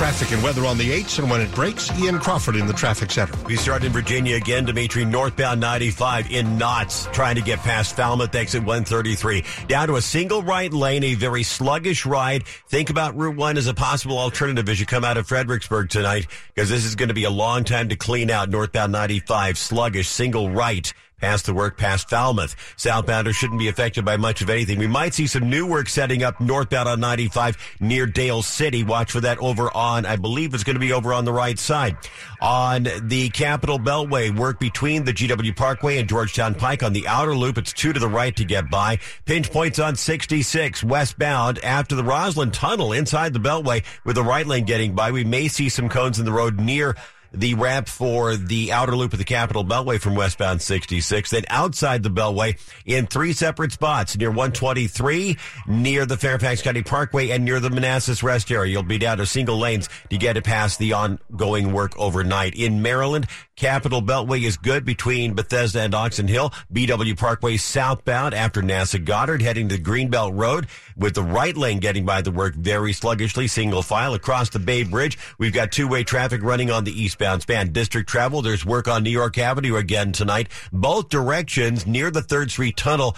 Traffic 0.00 0.32
and 0.32 0.42
weather 0.42 0.64
on 0.64 0.78
the 0.78 0.92
8s 0.92 1.18
and 1.18 1.30
when 1.30 1.42
it 1.42 1.54
breaks, 1.54 1.90
Ian 1.98 2.20
Crawford 2.20 2.56
in 2.56 2.66
the 2.66 2.72
traffic 2.72 3.10
center. 3.10 3.34
We 3.44 3.56
start 3.56 3.84
in 3.84 3.92
Virginia 3.92 4.36
again, 4.36 4.64
Dimitri, 4.64 5.04
northbound 5.04 5.60
95 5.60 6.30
in 6.30 6.56
knots, 6.56 7.04
trying 7.12 7.34
to 7.34 7.42
get 7.42 7.58
past 7.58 7.96
Falmouth 7.96 8.34
exit 8.34 8.62
133. 8.62 9.44
Down 9.68 9.88
to 9.88 9.96
a 9.96 10.00
single 10.00 10.42
right 10.42 10.72
lane, 10.72 11.04
a 11.04 11.12
very 11.12 11.42
sluggish 11.42 12.06
ride. 12.06 12.46
Think 12.46 12.88
about 12.88 13.14
Route 13.14 13.36
1 13.36 13.58
as 13.58 13.66
a 13.66 13.74
possible 13.74 14.18
alternative 14.18 14.70
as 14.70 14.80
you 14.80 14.86
come 14.86 15.04
out 15.04 15.18
of 15.18 15.26
Fredericksburg 15.26 15.90
tonight, 15.90 16.26
because 16.54 16.70
this 16.70 16.86
is 16.86 16.94
going 16.94 17.10
to 17.10 17.14
be 17.14 17.24
a 17.24 17.30
long 17.30 17.64
time 17.64 17.90
to 17.90 17.96
clean 17.96 18.30
out 18.30 18.48
northbound 18.48 18.92
95, 18.92 19.58
sluggish, 19.58 20.08
single 20.08 20.48
right 20.48 20.94
past 21.20 21.46
the 21.46 21.54
work 21.54 21.76
past 21.76 22.08
Falmouth. 22.08 22.56
Southbounders 22.76 23.34
shouldn't 23.34 23.58
be 23.58 23.68
affected 23.68 24.04
by 24.04 24.16
much 24.16 24.42
of 24.42 24.50
anything. 24.50 24.78
We 24.78 24.86
might 24.86 25.14
see 25.14 25.26
some 25.26 25.48
new 25.48 25.66
work 25.66 25.88
setting 25.88 26.22
up 26.22 26.40
northbound 26.40 26.88
on 26.88 27.00
95 27.00 27.56
near 27.80 28.06
Dale 28.06 28.42
City. 28.42 28.82
Watch 28.82 29.12
for 29.12 29.20
that 29.20 29.38
over 29.38 29.74
on, 29.76 30.06
I 30.06 30.16
believe 30.16 30.54
it's 30.54 30.64
going 30.64 30.76
to 30.76 30.80
be 30.80 30.92
over 30.92 31.12
on 31.12 31.24
the 31.24 31.32
right 31.32 31.58
side. 31.58 31.96
On 32.40 32.86
the 33.02 33.30
Capital 33.30 33.78
Beltway, 33.78 34.34
work 34.34 34.58
between 34.58 35.04
the 35.04 35.12
GW 35.12 35.54
Parkway 35.56 35.98
and 35.98 36.08
Georgetown 36.08 36.54
Pike 36.54 36.82
on 36.82 36.92
the 36.92 37.06
outer 37.06 37.34
loop. 37.34 37.58
It's 37.58 37.72
two 37.72 37.92
to 37.92 38.00
the 38.00 38.08
right 38.08 38.34
to 38.36 38.44
get 38.44 38.70
by. 38.70 38.98
Pinch 39.26 39.50
points 39.50 39.78
on 39.78 39.96
66 39.96 40.82
westbound 40.82 41.58
after 41.64 41.94
the 41.94 42.02
Rosslyn 42.02 42.52
Tunnel 42.52 42.92
inside 42.92 43.32
the 43.32 43.40
Beltway 43.40 43.84
with 44.04 44.16
the 44.16 44.22
right 44.22 44.46
lane 44.46 44.64
getting 44.64 44.94
by. 44.94 45.10
We 45.10 45.24
may 45.24 45.48
see 45.48 45.68
some 45.68 45.88
cones 45.88 46.18
in 46.18 46.24
the 46.24 46.32
road 46.32 46.58
near 46.58 46.96
the 47.32 47.54
ramp 47.54 47.88
for 47.88 48.36
the 48.36 48.72
outer 48.72 48.96
loop 48.96 49.12
of 49.12 49.18
the 49.18 49.24
Capital 49.24 49.64
Beltway 49.64 50.00
from 50.00 50.14
westbound 50.14 50.62
66. 50.62 51.30
Then 51.30 51.44
outside 51.48 52.02
the 52.02 52.10
Beltway 52.10 52.58
in 52.86 53.06
three 53.06 53.32
separate 53.32 53.72
spots 53.72 54.16
near 54.16 54.30
123, 54.30 55.36
near 55.66 56.06
the 56.06 56.16
Fairfax 56.16 56.62
County 56.62 56.82
Parkway, 56.82 57.30
and 57.30 57.44
near 57.44 57.60
the 57.60 57.70
Manassas 57.70 58.22
Rest 58.22 58.50
Area. 58.50 58.72
You'll 58.72 58.82
be 58.82 58.98
down 58.98 59.18
to 59.18 59.26
single 59.26 59.58
lanes 59.58 59.88
to 60.10 60.18
get 60.18 60.36
it 60.36 60.44
past 60.44 60.78
the 60.78 60.92
ongoing 60.92 61.72
work 61.72 61.98
overnight. 61.98 62.54
In 62.54 62.82
Maryland, 62.82 63.26
Capital 63.56 64.00
Beltway 64.00 64.42
is 64.42 64.56
good 64.56 64.84
between 64.86 65.34
Bethesda 65.34 65.82
and 65.82 65.94
Oxon 65.94 66.26
Hill. 66.26 66.50
BW 66.72 67.16
Parkway 67.18 67.58
southbound 67.58 68.32
after 68.32 68.62
NASA 68.62 69.04
Goddard 69.04 69.42
heading 69.42 69.68
to 69.68 69.78
Greenbelt 69.78 70.32
Road 70.34 70.66
with 70.96 71.14
the 71.14 71.22
right 71.22 71.56
lane 71.56 71.78
getting 71.78 72.06
by 72.06 72.22
the 72.22 72.30
work 72.30 72.54
very 72.54 72.92
sluggishly, 72.92 73.46
single 73.46 73.82
file 73.82 74.14
across 74.14 74.48
the 74.48 74.58
Bay 74.58 74.82
Bridge. 74.82 75.18
We've 75.38 75.52
got 75.52 75.72
two-way 75.72 76.04
traffic 76.04 76.42
running 76.42 76.70
on 76.70 76.84
the 76.84 77.02
eastbound 77.20 77.42
span. 77.42 77.72
District 77.72 78.08
travel, 78.08 78.40
there's 78.40 78.64
work 78.64 78.88
on 78.88 79.02
New 79.02 79.10
York 79.10 79.36
Avenue 79.36 79.76
again 79.76 80.12
tonight. 80.12 80.48
Both 80.72 81.10
directions 81.10 81.86
near 81.86 82.10
the 82.10 82.22
3rd 82.22 82.50
Street 82.50 82.76
Tunnel, 82.76 83.14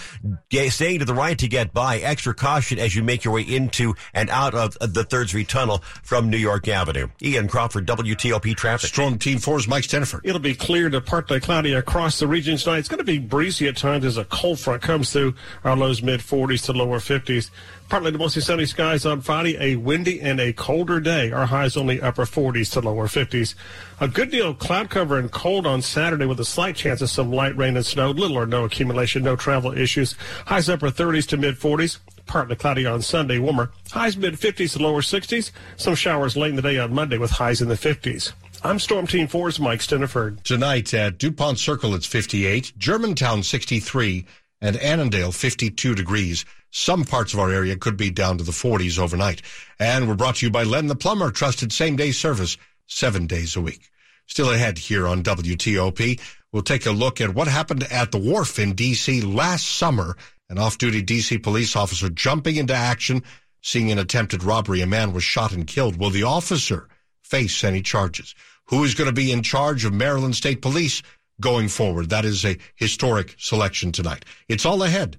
staying 0.50 0.98
to 0.98 1.04
the 1.04 1.14
right 1.14 1.38
to 1.38 1.46
get 1.46 1.72
by. 1.72 1.98
Extra 1.98 2.34
caution 2.34 2.78
as 2.78 2.96
you 2.96 3.02
make 3.04 3.22
your 3.24 3.34
way 3.34 3.42
into 3.42 3.94
and 4.12 4.28
out 4.30 4.54
of 4.54 4.76
the 4.80 5.04
3rd 5.04 5.28
Street 5.28 5.48
Tunnel 5.48 5.82
from 6.02 6.30
New 6.30 6.36
York 6.36 6.66
Avenue. 6.66 7.08
Ian 7.22 7.46
Crawford, 7.46 7.86
WTOP 7.86 8.56
Traffic. 8.56 8.88
Storm 8.88 9.18
Team 9.18 9.38
4's 9.38 9.68
Mike 9.68 9.84
Steniford. 9.84 10.22
It'll 10.24 10.40
be 10.40 10.54
clear 10.54 10.90
to 10.90 11.00
partly 11.00 11.38
cloudy 11.38 11.74
across 11.74 12.18
the 12.18 12.26
region 12.26 12.56
tonight. 12.56 12.78
It's 12.78 12.88
going 12.88 12.98
to 12.98 13.04
be 13.04 13.18
breezy 13.18 13.68
at 13.68 13.76
times 13.76 14.04
as 14.04 14.16
a 14.16 14.24
cold 14.24 14.58
front 14.58 14.82
comes 14.82 15.12
through 15.12 15.34
our 15.62 15.76
lows 15.76 16.02
mid 16.02 16.20
40s 16.20 16.64
to 16.64 16.72
lower 16.72 16.98
50s. 16.98 17.50
Partly 17.92 18.10
to 18.10 18.16
mostly 18.16 18.40
sunny 18.40 18.64
skies 18.64 19.04
on 19.04 19.20
Friday, 19.20 19.54
a 19.60 19.76
windy 19.76 20.18
and 20.18 20.40
a 20.40 20.54
colder 20.54 20.98
day. 20.98 21.30
Our 21.30 21.44
highs 21.44 21.76
only 21.76 22.00
upper 22.00 22.24
40s 22.24 22.72
to 22.72 22.80
lower 22.80 23.06
50s. 23.06 23.54
A 24.00 24.08
good 24.08 24.30
deal 24.30 24.48
of 24.48 24.58
cloud 24.58 24.88
cover 24.88 25.18
and 25.18 25.30
cold 25.30 25.66
on 25.66 25.82
Saturday 25.82 26.24
with 26.24 26.40
a 26.40 26.44
slight 26.46 26.74
chance 26.74 27.02
of 27.02 27.10
some 27.10 27.30
light 27.30 27.54
rain 27.54 27.76
and 27.76 27.84
snow. 27.84 28.10
Little 28.10 28.38
or 28.38 28.46
no 28.46 28.64
accumulation, 28.64 29.22
no 29.22 29.36
travel 29.36 29.76
issues. 29.76 30.14
Highs 30.46 30.70
upper 30.70 30.88
30s 30.88 31.28
to 31.28 31.36
mid 31.36 31.56
40s. 31.56 31.98
Partly 32.24 32.56
cloudy 32.56 32.86
on 32.86 33.02
Sunday, 33.02 33.38
warmer. 33.38 33.72
Highs 33.90 34.16
mid 34.16 34.40
50s 34.40 34.72
to 34.72 34.82
lower 34.82 35.02
60s. 35.02 35.50
Some 35.76 35.94
showers 35.94 36.34
late 36.34 36.48
in 36.48 36.56
the 36.56 36.62
day 36.62 36.78
on 36.78 36.94
Monday 36.94 37.18
with 37.18 37.32
highs 37.32 37.60
in 37.60 37.68
the 37.68 37.74
50s. 37.74 38.32
I'm 38.64 38.78
Storm 38.78 39.06
Team 39.06 39.26
4's 39.28 39.60
Mike 39.60 39.80
Steniford. 39.80 40.44
Tonight 40.44 40.94
at 40.94 41.18
DuPont 41.18 41.58
Circle, 41.58 41.94
it's 41.96 42.06
58, 42.06 42.72
Germantown 42.78 43.42
63, 43.42 44.24
and 44.62 44.76
Annandale 44.76 45.32
52 45.32 45.94
degrees. 45.94 46.46
Some 46.70 47.04
parts 47.04 47.34
of 47.34 47.40
our 47.40 47.50
area 47.50 47.76
could 47.76 47.98
be 47.98 48.10
down 48.10 48.38
to 48.38 48.44
the 48.44 48.52
40s 48.52 48.98
overnight. 48.98 49.42
And 49.78 50.08
we're 50.08 50.14
brought 50.14 50.36
to 50.36 50.46
you 50.46 50.50
by 50.50 50.62
Len 50.62 50.86
the 50.86 50.96
Plumber, 50.96 51.30
trusted 51.30 51.72
same 51.72 51.96
day 51.96 52.12
service, 52.12 52.56
seven 52.86 53.26
days 53.26 53.56
a 53.56 53.60
week. 53.60 53.90
Still 54.26 54.50
ahead 54.50 54.78
here 54.78 55.06
on 55.06 55.24
WTOP, 55.24 56.20
we'll 56.52 56.62
take 56.62 56.86
a 56.86 56.92
look 56.92 57.20
at 57.20 57.34
what 57.34 57.48
happened 57.48 57.82
at 57.90 58.12
the 58.12 58.18
wharf 58.18 58.58
in 58.58 58.74
D.C. 58.74 59.20
last 59.20 59.66
summer. 59.66 60.16
An 60.48 60.58
off-duty 60.58 61.02
D.C. 61.02 61.38
police 61.38 61.74
officer 61.76 62.08
jumping 62.08 62.56
into 62.56 62.74
action, 62.74 63.22
seeing 63.62 63.90
an 63.90 63.98
attempted 63.98 64.44
robbery. 64.44 64.80
A 64.80 64.86
man 64.86 65.12
was 65.12 65.24
shot 65.24 65.52
and 65.52 65.66
killed. 65.66 65.96
Will 65.96 66.10
the 66.10 66.22
officer 66.22 66.88
face 67.22 67.64
any 67.64 67.82
charges? 67.82 68.34
Who 68.66 68.84
is 68.84 68.94
going 68.94 69.08
to 69.08 69.14
be 69.14 69.32
in 69.32 69.42
charge 69.42 69.84
of 69.84 69.92
Maryland 69.92 70.36
State 70.36 70.62
Police 70.62 71.02
going 71.42 71.68
forward? 71.68 72.08
That 72.08 72.24
is 72.24 72.44
a 72.46 72.56
historic 72.76 73.34
selection 73.38 73.92
tonight. 73.92 74.24
It's 74.48 74.64
all 74.64 74.82
ahead 74.82 75.18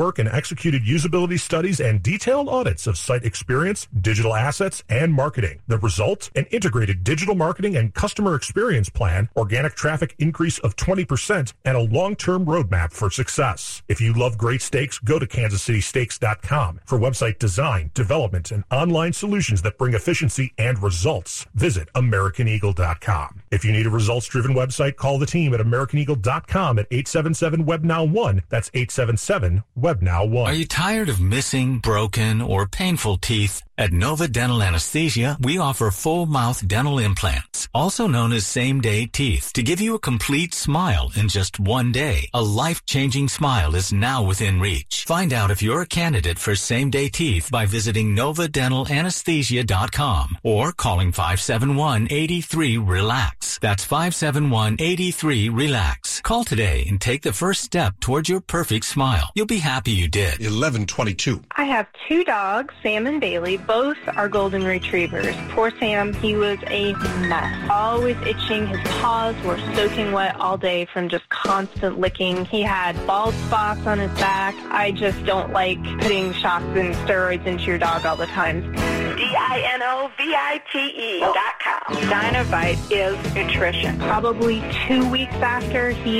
and 0.00 0.28
executed 0.28 0.84
usability 0.84 1.38
studies 1.38 1.80
and 1.80 2.02
detailed 2.02 2.48
audits 2.48 2.86
of 2.86 2.96
site 2.96 3.24
experience, 3.24 3.86
digital 4.00 4.34
assets, 4.34 4.82
and 4.88 5.12
marketing. 5.12 5.60
The 5.68 5.78
result? 5.78 6.30
An 6.34 6.46
integrated 6.50 7.04
digital 7.04 7.34
marketing 7.34 7.76
and 7.76 7.92
customer 7.94 8.34
experience 8.34 8.88
plan, 8.88 9.28
organic 9.36 9.74
traffic 9.74 10.14
increase 10.18 10.58
of 10.60 10.76
20%, 10.76 11.52
and 11.64 11.76
a 11.76 11.80
long-term 11.80 12.46
roadmap 12.46 12.92
for 12.92 13.10
success. 13.10 13.82
If 13.88 14.00
you 14.00 14.12
love 14.14 14.38
great 14.38 14.62
steaks, 14.62 14.98
go 14.98 15.18
to 15.18 15.26
kansascitysteaks.com 15.26 16.80
for 16.86 16.98
website 16.98 17.38
design, 17.38 17.90
development, 17.94 18.50
and 18.50 18.64
online 18.70 19.12
solutions 19.12 19.62
that 19.62 19.78
bring 19.78 19.94
efficiency 19.94 20.54
and 20.58 20.82
results. 20.82 21.46
Visit 21.54 21.92
AmericanEagle.com. 21.94 23.39
If 23.50 23.64
you 23.64 23.72
need 23.72 23.86
a 23.86 23.90
results-driven 23.90 24.54
website, 24.54 24.94
call 24.94 25.18
the 25.18 25.26
team 25.26 25.52
at 25.54 25.60
AmericanEagle.com 25.60 26.78
at 26.78 26.88
877-WEB-NOW-1. 26.90 28.42
That's 28.48 28.70
877 28.72 29.64
web 29.74 30.02
now 30.02 30.24
one. 30.24 30.52
Are 30.52 30.54
you 30.54 30.66
tired 30.66 31.08
of 31.08 31.20
missing, 31.20 31.78
broken, 31.78 32.40
or 32.40 32.66
painful 32.66 33.16
teeth? 33.16 33.62
At 33.80 33.92
Nova 33.94 34.28
Dental 34.28 34.62
Anesthesia, 34.62 35.38
we 35.40 35.56
offer 35.56 35.90
full 35.90 36.26
mouth 36.26 36.68
dental 36.68 36.98
implants, 36.98 37.66
also 37.72 38.06
known 38.06 38.30
as 38.30 38.46
same 38.46 38.82
day 38.82 39.06
teeth, 39.06 39.54
to 39.54 39.62
give 39.62 39.80
you 39.80 39.94
a 39.94 39.98
complete 39.98 40.52
smile 40.52 41.10
in 41.16 41.30
just 41.30 41.58
one 41.58 41.90
day. 41.90 42.28
A 42.34 42.42
life 42.42 42.84
changing 42.84 43.28
smile 43.28 43.74
is 43.74 43.90
now 43.90 44.22
within 44.22 44.60
reach. 44.60 45.06
Find 45.06 45.32
out 45.32 45.50
if 45.50 45.62
you're 45.62 45.80
a 45.80 45.86
candidate 45.86 46.38
for 46.38 46.54
same 46.54 46.90
day 46.90 47.08
teeth 47.08 47.48
by 47.50 47.64
visiting 47.64 48.14
novadentalanesthesia.com 48.14 50.36
or 50.42 50.72
calling 50.72 51.10
571 51.10 52.08
83 52.10 52.76
RELAX. 52.76 53.58
That's 53.60 53.86
571 53.86 54.76
83 54.78 55.48
RELAX. 55.48 56.09
Call 56.30 56.44
today 56.44 56.86
and 56.88 57.00
take 57.00 57.22
the 57.22 57.32
first 57.32 57.60
step 57.60 57.98
towards 57.98 58.28
your 58.28 58.40
perfect 58.40 58.84
smile. 58.84 59.32
You'll 59.34 59.46
be 59.46 59.58
happy 59.58 59.90
you 59.90 60.06
did. 60.06 60.38
1122. 60.38 61.42
I 61.56 61.64
have 61.64 61.88
two 62.08 62.22
dogs, 62.22 62.72
Sam 62.84 63.08
and 63.08 63.20
Bailey. 63.20 63.56
Both 63.56 63.96
are 64.14 64.28
golden 64.28 64.62
retrievers. 64.62 65.34
Poor 65.48 65.72
Sam, 65.80 66.14
he 66.14 66.36
was 66.36 66.60
a 66.68 66.92
mess. 67.26 67.68
Always 67.68 68.16
itching. 68.18 68.68
His 68.68 68.78
paws 69.00 69.34
were 69.44 69.58
soaking 69.74 70.12
wet 70.12 70.36
all 70.36 70.56
day 70.56 70.84
from 70.84 71.08
just 71.08 71.28
constant 71.30 71.98
licking. 71.98 72.44
He 72.44 72.62
had 72.62 72.94
bald 73.08 73.34
spots 73.34 73.84
on 73.84 73.98
his 73.98 74.12
back. 74.12 74.54
I 74.70 74.92
just 74.92 75.24
don't 75.24 75.52
like 75.52 75.82
putting 75.98 76.32
shots 76.32 76.64
and 76.76 76.94
steroids 76.94 77.44
into 77.44 77.64
your 77.64 77.78
dog 77.78 78.06
all 78.06 78.14
the 78.14 78.26
time. 78.26 78.72
D-I-N-O-V-I-T-E 79.16 81.20
dot 81.20 81.60
com. 81.62 81.96
Dinovite 82.08 82.78
is 82.90 83.34
nutrition. 83.34 83.98
Probably 83.98 84.62
two 84.86 85.06
weeks 85.10 85.34
after 85.34 85.90
he 85.90 86.19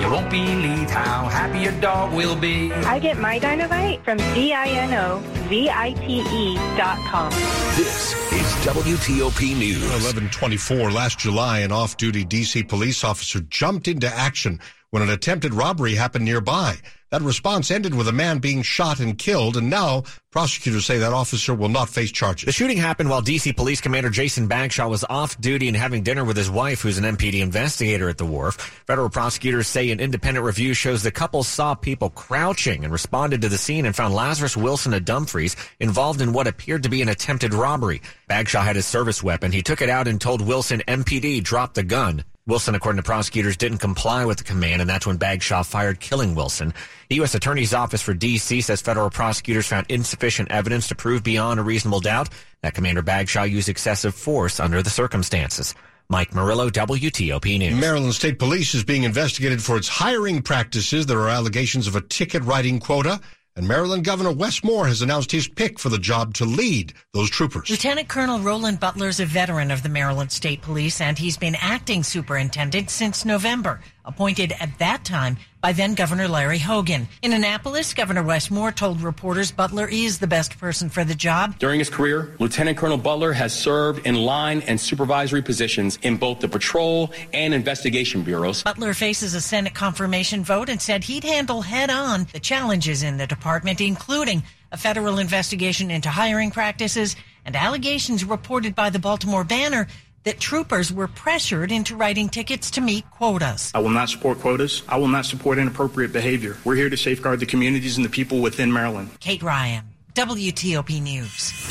You 0.00 0.10
won't 0.10 0.30
believe 0.30 0.90
how 0.90 1.28
happy 1.28 1.60
your 1.60 1.72
dog 1.80 2.12
will 2.12 2.36
be. 2.36 2.72
I 2.72 2.98
get 2.98 3.18
my 3.18 3.38
Dinovite 3.38 4.02
from 4.04 4.18
D-I-N-O-V-I-T-E 4.18 6.20
E 6.20 6.54
dot 6.76 6.98
com. 7.10 7.30
This 7.76 8.14
is 8.32 8.66
WTOP 8.66 9.56
News. 9.56 9.82
1124 9.82 10.90
last 10.90 11.18
July, 11.18 11.60
an 11.60 11.72
off-duty 11.72 12.24
D.C. 12.24 12.62
police 12.64 13.04
officer 13.04 13.40
jumped 13.40 13.88
into 13.88 14.06
action 14.06 14.60
when 14.90 15.02
an 15.02 15.10
attempted 15.10 15.54
robbery 15.54 15.94
happened 15.94 16.24
nearby. 16.24 16.76
That 17.10 17.22
response 17.22 17.72
ended 17.72 17.92
with 17.92 18.06
a 18.06 18.12
man 18.12 18.38
being 18.38 18.62
shot 18.62 19.00
and 19.00 19.18
killed, 19.18 19.56
and 19.56 19.68
now 19.68 20.04
prosecutors 20.30 20.86
say 20.86 20.98
that 20.98 21.12
officer 21.12 21.52
will 21.52 21.68
not 21.68 21.88
face 21.88 22.12
charges. 22.12 22.46
The 22.46 22.52
shooting 22.52 22.76
happened 22.76 23.10
while 23.10 23.20
D.C. 23.20 23.52
Police 23.52 23.80
Commander 23.80 24.10
Jason 24.10 24.46
Bagshaw 24.46 24.88
was 24.88 25.04
off 25.10 25.40
duty 25.40 25.66
and 25.66 25.76
having 25.76 26.04
dinner 26.04 26.24
with 26.24 26.36
his 26.36 26.48
wife, 26.48 26.82
who's 26.82 26.98
an 26.98 27.16
MPD 27.16 27.40
investigator 27.40 28.08
at 28.08 28.16
the 28.16 28.24
wharf. 28.24 28.54
Federal 28.86 29.10
prosecutors 29.10 29.66
say 29.66 29.90
an 29.90 29.98
independent 29.98 30.46
review 30.46 30.72
shows 30.72 31.02
the 31.02 31.10
couple 31.10 31.42
saw 31.42 31.74
people 31.74 32.10
crouching 32.10 32.84
and 32.84 32.92
responded 32.92 33.42
to 33.42 33.48
the 33.48 33.58
scene 33.58 33.86
and 33.86 33.96
found 33.96 34.14
Lazarus 34.14 34.56
Wilson 34.56 34.94
of 34.94 35.04
Dumfries 35.04 35.56
involved 35.80 36.20
in 36.20 36.32
what 36.32 36.46
appeared 36.46 36.84
to 36.84 36.88
be 36.88 37.02
an 37.02 37.08
attempted 37.08 37.54
robbery. 37.54 38.02
Bagshaw 38.28 38.62
had 38.62 38.76
his 38.76 38.86
service 38.86 39.20
weapon. 39.20 39.50
He 39.50 39.62
took 39.62 39.82
it 39.82 39.88
out 39.88 40.06
and 40.06 40.20
told 40.20 40.40
Wilson 40.40 40.80
MPD 40.86 41.42
drop 41.42 41.74
the 41.74 41.82
gun. 41.82 42.22
Wilson, 42.50 42.74
according 42.74 42.96
to 42.96 43.04
prosecutors, 43.04 43.56
didn't 43.56 43.78
comply 43.78 44.24
with 44.24 44.38
the 44.38 44.44
command, 44.44 44.80
and 44.80 44.90
that's 44.90 45.06
when 45.06 45.16
Bagshaw 45.16 45.62
fired, 45.62 46.00
killing 46.00 46.34
Wilson. 46.34 46.74
The 47.08 47.14
U.S. 47.16 47.36
Attorney's 47.36 47.72
Office 47.72 48.02
for 48.02 48.12
D.C. 48.12 48.60
says 48.60 48.82
federal 48.82 49.08
prosecutors 49.08 49.68
found 49.68 49.86
insufficient 49.88 50.50
evidence 50.50 50.88
to 50.88 50.96
prove 50.96 51.22
beyond 51.22 51.60
a 51.60 51.62
reasonable 51.62 52.00
doubt 52.00 52.28
that 52.62 52.74
Commander 52.74 53.02
Bagshaw 53.02 53.44
used 53.44 53.68
excessive 53.68 54.16
force 54.16 54.58
under 54.58 54.82
the 54.82 54.90
circumstances. 54.90 55.76
Mike 56.08 56.34
Murillo, 56.34 56.68
WTOP 56.70 57.56
News. 57.56 57.80
Maryland 57.80 58.14
State 58.14 58.40
Police 58.40 58.74
is 58.74 58.82
being 58.82 59.04
investigated 59.04 59.62
for 59.62 59.76
its 59.76 59.86
hiring 59.86 60.42
practices. 60.42 61.06
There 61.06 61.20
are 61.20 61.28
allegations 61.28 61.86
of 61.86 61.94
a 61.94 62.00
ticket 62.00 62.42
writing 62.42 62.80
quota. 62.80 63.20
And 63.60 63.68
Maryland 63.68 64.04
Governor 64.04 64.32
Wes 64.32 64.64
Moore 64.64 64.86
has 64.86 65.02
announced 65.02 65.30
his 65.30 65.46
pick 65.46 65.78
for 65.78 65.90
the 65.90 65.98
job 65.98 66.32
to 66.36 66.46
lead 66.46 66.94
those 67.12 67.28
troopers. 67.28 67.68
Lieutenant 67.68 68.08
Colonel 68.08 68.40
Roland 68.40 68.80
Butler 68.80 69.08
is 69.08 69.20
a 69.20 69.26
veteran 69.26 69.70
of 69.70 69.82
the 69.82 69.90
Maryland 69.90 70.32
State 70.32 70.62
Police, 70.62 70.98
and 70.98 71.18
he's 71.18 71.36
been 71.36 71.54
acting 71.56 72.02
superintendent 72.02 72.88
since 72.88 73.26
November, 73.26 73.82
appointed 74.04 74.52
at 74.60 74.78
that 74.78 75.04
time 75.04 75.36
by 75.60 75.72
then 75.72 75.94
Governor 75.94 76.26
Larry 76.26 76.58
Hogan. 76.58 77.06
In 77.22 77.32
Annapolis, 77.32 77.92
Governor 77.92 78.22
Wes 78.22 78.50
Moore 78.50 78.72
told 78.72 79.02
reporters 79.02 79.52
Butler 79.52 79.86
is 79.88 80.18
the 80.18 80.26
best 80.26 80.58
person 80.58 80.88
for 80.88 81.04
the 81.04 81.14
job. 81.14 81.58
During 81.58 81.78
his 81.78 81.90
career, 81.90 82.34
Lieutenant 82.38 82.78
Colonel 82.78 82.96
Butler 82.96 83.32
has 83.32 83.52
served 83.52 84.06
in 84.06 84.14
line 84.14 84.62
and 84.62 84.80
supervisory 84.80 85.42
positions 85.42 85.98
in 86.02 86.16
both 86.16 86.40
the 86.40 86.48
patrol 86.48 87.12
and 87.34 87.52
investigation 87.52 88.22
bureaus. 88.22 88.62
Butler 88.62 88.94
faces 88.94 89.34
a 89.34 89.40
Senate 89.40 89.74
confirmation 89.74 90.44
vote 90.44 90.68
and 90.68 90.80
said 90.80 91.04
he'd 91.04 91.24
handle 91.24 91.62
head 91.62 91.90
on 91.90 92.26
the 92.32 92.40
challenges 92.40 93.02
in 93.02 93.18
the 93.18 93.26
department, 93.26 93.80
including 93.80 94.42
a 94.72 94.76
federal 94.76 95.18
investigation 95.18 95.90
into 95.90 96.08
hiring 96.08 96.50
practices 96.50 97.16
and 97.44 97.56
allegations 97.56 98.24
reported 98.24 98.74
by 98.74 98.90
the 98.90 98.98
Baltimore 98.98 99.44
Banner 99.44 99.86
that 100.24 100.40
troopers 100.40 100.92
were 100.92 101.08
pressured 101.08 101.72
into 101.72 101.96
writing 101.96 102.28
tickets 102.28 102.70
to 102.72 102.80
meet 102.80 103.08
quotas. 103.10 103.70
I 103.74 103.78
will 103.78 103.90
not 103.90 104.08
support 104.08 104.38
quotas. 104.38 104.82
I 104.88 104.96
will 104.96 105.08
not 105.08 105.26
support 105.26 105.58
inappropriate 105.58 106.12
behavior. 106.12 106.56
We're 106.64 106.76
here 106.76 106.90
to 106.90 106.96
safeguard 106.96 107.40
the 107.40 107.46
communities 107.46 107.96
and 107.96 108.04
the 108.04 108.10
people 108.10 108.40
within 108.40 108.72
Maryland. 108.72 109.10
Kate 109.20 109.42
Ryan, 109.42 109.84
WTOP 110.14 111.00
News. 111.02 111.68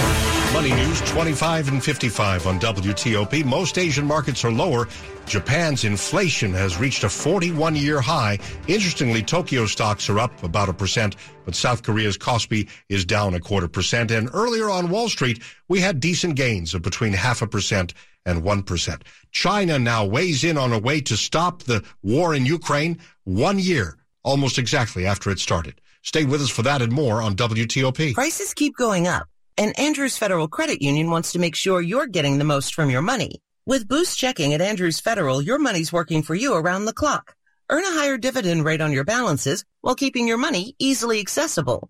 Money 0.53 0.73
News 0.73 0.99
25 1.01 1.67
and 1.67 1.83
55 1.83 2.47
on 2.47 2.59
WTOP. 2.59 3.45
Most 3.45 3.77
Asian 3.77 4.05
markets 4.05 4.43
are 4.43 4.51
lower. 4.51 4.87
Japan's 5.27 5.83
inflation 5.83 6.53
has 6.53 6.79
reached 6.79 7.03
a 7.03 7.09
41 7.09 7.75
year 7.75 8.01
high. 8.01 8.39
Interestingly, 8.67 9.21
Tokyo 9.21 9.67
stocks 9.67 10.09
are 10.09 10.17
up 10.17 10.43
about 10.43 10.67
a 10.67 10.73
percent, 10.73 11.15
but 11.45 11.53
South 11.53 11.83
Korea's 11.83 12.17
Kospi 12.17 12.67
is 12.89 13.05
down 13.05 13.35
a 13.35 13.39
quarter 13.39 13.67
percent. 13.67 14.09
And 14.09 14.27
earlier 14.33 14.71
on 14.71 14.89
Wall 14.89 15.07
Street, 15.07 15.43
we 15.67 15.81
had 15.81 15.99
decent 15.99 16.35
gains 16.35 16.73
of 16.73 16.81
between 16.81 17.13
half 17.13 17.43
a 17.43 17.47
percent 17.47 17.93
and 18.25 18.43
1%. 18.43 19.01
China 19.31 19.79
now 19.79 20.05
weighs 20.05 20.43
in 20.43 20.57
on 20.57 20.73
a 20.73 20.79
way 20.79 21.01
to 21.01 21.17
stop 21.17 21.63
the 21.63 21.83
war 22.03 22.33
in 22.33 22.45
Ukraine 22.45 22.99
one 23.23 23.59
year, 23.59 23.97
almost 24.23 24.57
exactly 24.57 25.05
after 25.05 25.29
it 25.29 25.39
started. 25.39 25.81
Stay 26.03 26.25
with 26.25 26.41
us 26.41 26.49
for 26.49 26.63
that 26.63 26.81
and 26.81 26.91
more 26.91 27.21
on 27.21 27.35
WTOP. 27.35 28.13
Prices 28.13 28.53
keep 28.53 28.75
going 28.75 29.07
up, 29.07 29.27
and 29.57 29.77
Andrews 29.79 30.17
Federal 30.17 30.47
Credit 30.47 30.81
Union 30.81 31.09
wants 31.09 31.33
to 31.33 31.39
make 31.39 31.55
sure 31.55 31.81
you're 31.81 32.07
getting 32.07 32.37
the 32.37 32.45
most 32.45 32.73
from 32.73 32.89
your 32.89 33.01
money. 33.01 33.41
With 33.65 33.87
Boost 33.87 34.17
Checking 34.17 34.53
at 34.53 34.61
Andrews 34.61 34.99
Federal, 34.99 35.41
your 35.41 35.59
money's 35.59 35.93
working 35.93 36.23
for 36.23 36.33
you 36.33 36.55
around 36.55 36.85
the 36.85 36.93
clock. 36.93 37.35
Earn 37.69 37.83
a 37.83 37.91
higher 37.91 38.17
dividend 38.17 38.65
rate 38.65 38.81
on 38.81 38.91
your 38.91 39.03
balances 39.03 39.63
while 39.81 39.93
keeping 39.93 40.27
your 40.27 40.39
money 40.39 40.75
easily 40.79 41.19
accessible. 41.19 41.89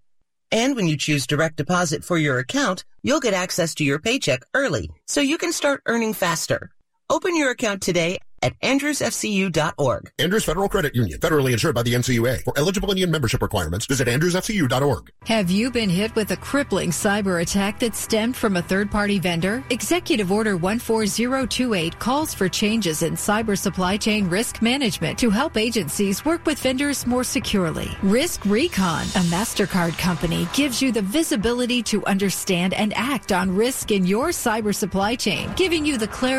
And 0.51 0.75
when 0.75 0.87
you 0.87 0.97
choose 0.97 1.27
direct 1.27 1.57
deposit 1.57 2.03
for 2.03 2.17
your 2.17 2.39
account, 2.39 2.83
you'll 3.03 3.19
get 3.19 3.33
access 3.33 3.75
to 3.75 3.83
your 3.83 3.99
paycheck 3.99 4.43
early 4.53 4.89
so 5.05 5.21
you 5.21 5.37
can 5.37 5.53
start 5.53 5.81
earning 5.85 6.13
faster. 6.13 6.71
Open 7.09 7.35
your 7.35 7.51
account 7.51 7.81
today 7.81 8.19
at 8.41 8.59
andrewsfcu.org. 8.61 10.11
Andrews 10.17 10.43
Federal 10.43 10.69
Credit 10.69 10.95
Union, 10.95 11.19
federally 11.19 11.51
insured 11.51 11.75
by 11.75 11.83
the 11.83 11.93
NCUA. 11.93 12.43
For 12.43 12.53
eligible 12.57 12.89
Indian 12.89 13.11
membership 13.11 13.41
requirements, 13.41 13.85
visit 13.85 14.07
andrewsfcu.org. 14.07 15.11
Have 15.25 15.49
you 15.51 15.69
been 15.71 15.89
hit 15.89 16.15
with 16.15 16.31
a 16.31 16.37
crippling 16.37 16.91
cyber 16.91 17.41
attack 17.41 17.79
that 17.79 17.95
stemmed 17.95 18.35
from 18.35 18.57
a 18.57 18.61
third-party 18.61 19.19
vendor? 19.19 19.63
Executive 19.69 20.31
Order 20.31 20.57
14028 20.57 21.99
calls 21.99 22.33
for 22.33 22.49
changes 22.49 23.03
in 23.03 23.13
cyber 23.13 23.57
supply 23.57 23.97
chain 23.97 24.29
risk 24.29 24.61
management 24.61 25.19
to 25.19 25.29
help 25.29 25.57
agencies 25.57 26.25
work 26.25 26.45
with 26.45 26.59
vendors 26.59 27.05
more 27.05 27.23
securely. 27.23 27.89
Risk 28.01 28.45
Recon, 28.45 29.03
a 29.03 29.23
MasterCard 29.29 29.97
company, 29.97 30.47
gives 30.53 30.81
you 30.81 30.91
the 30.91 31.01
visibility 31.01 31.83
to 31.83 32.05
understand 32.05 32.73
and 32.73 32.93
act 32.95 33.31
on 33.31 33.53
risk 33.53 33.91
in 33.91 34.05
your 34.05 34.29
cyber 34.29 34.73
supply 34.73 35.15
chain, 35.15 35.51
giving 35.55 35.85
you 35.85 35.97
the 35.97 36.07
clarity 36.07 36.29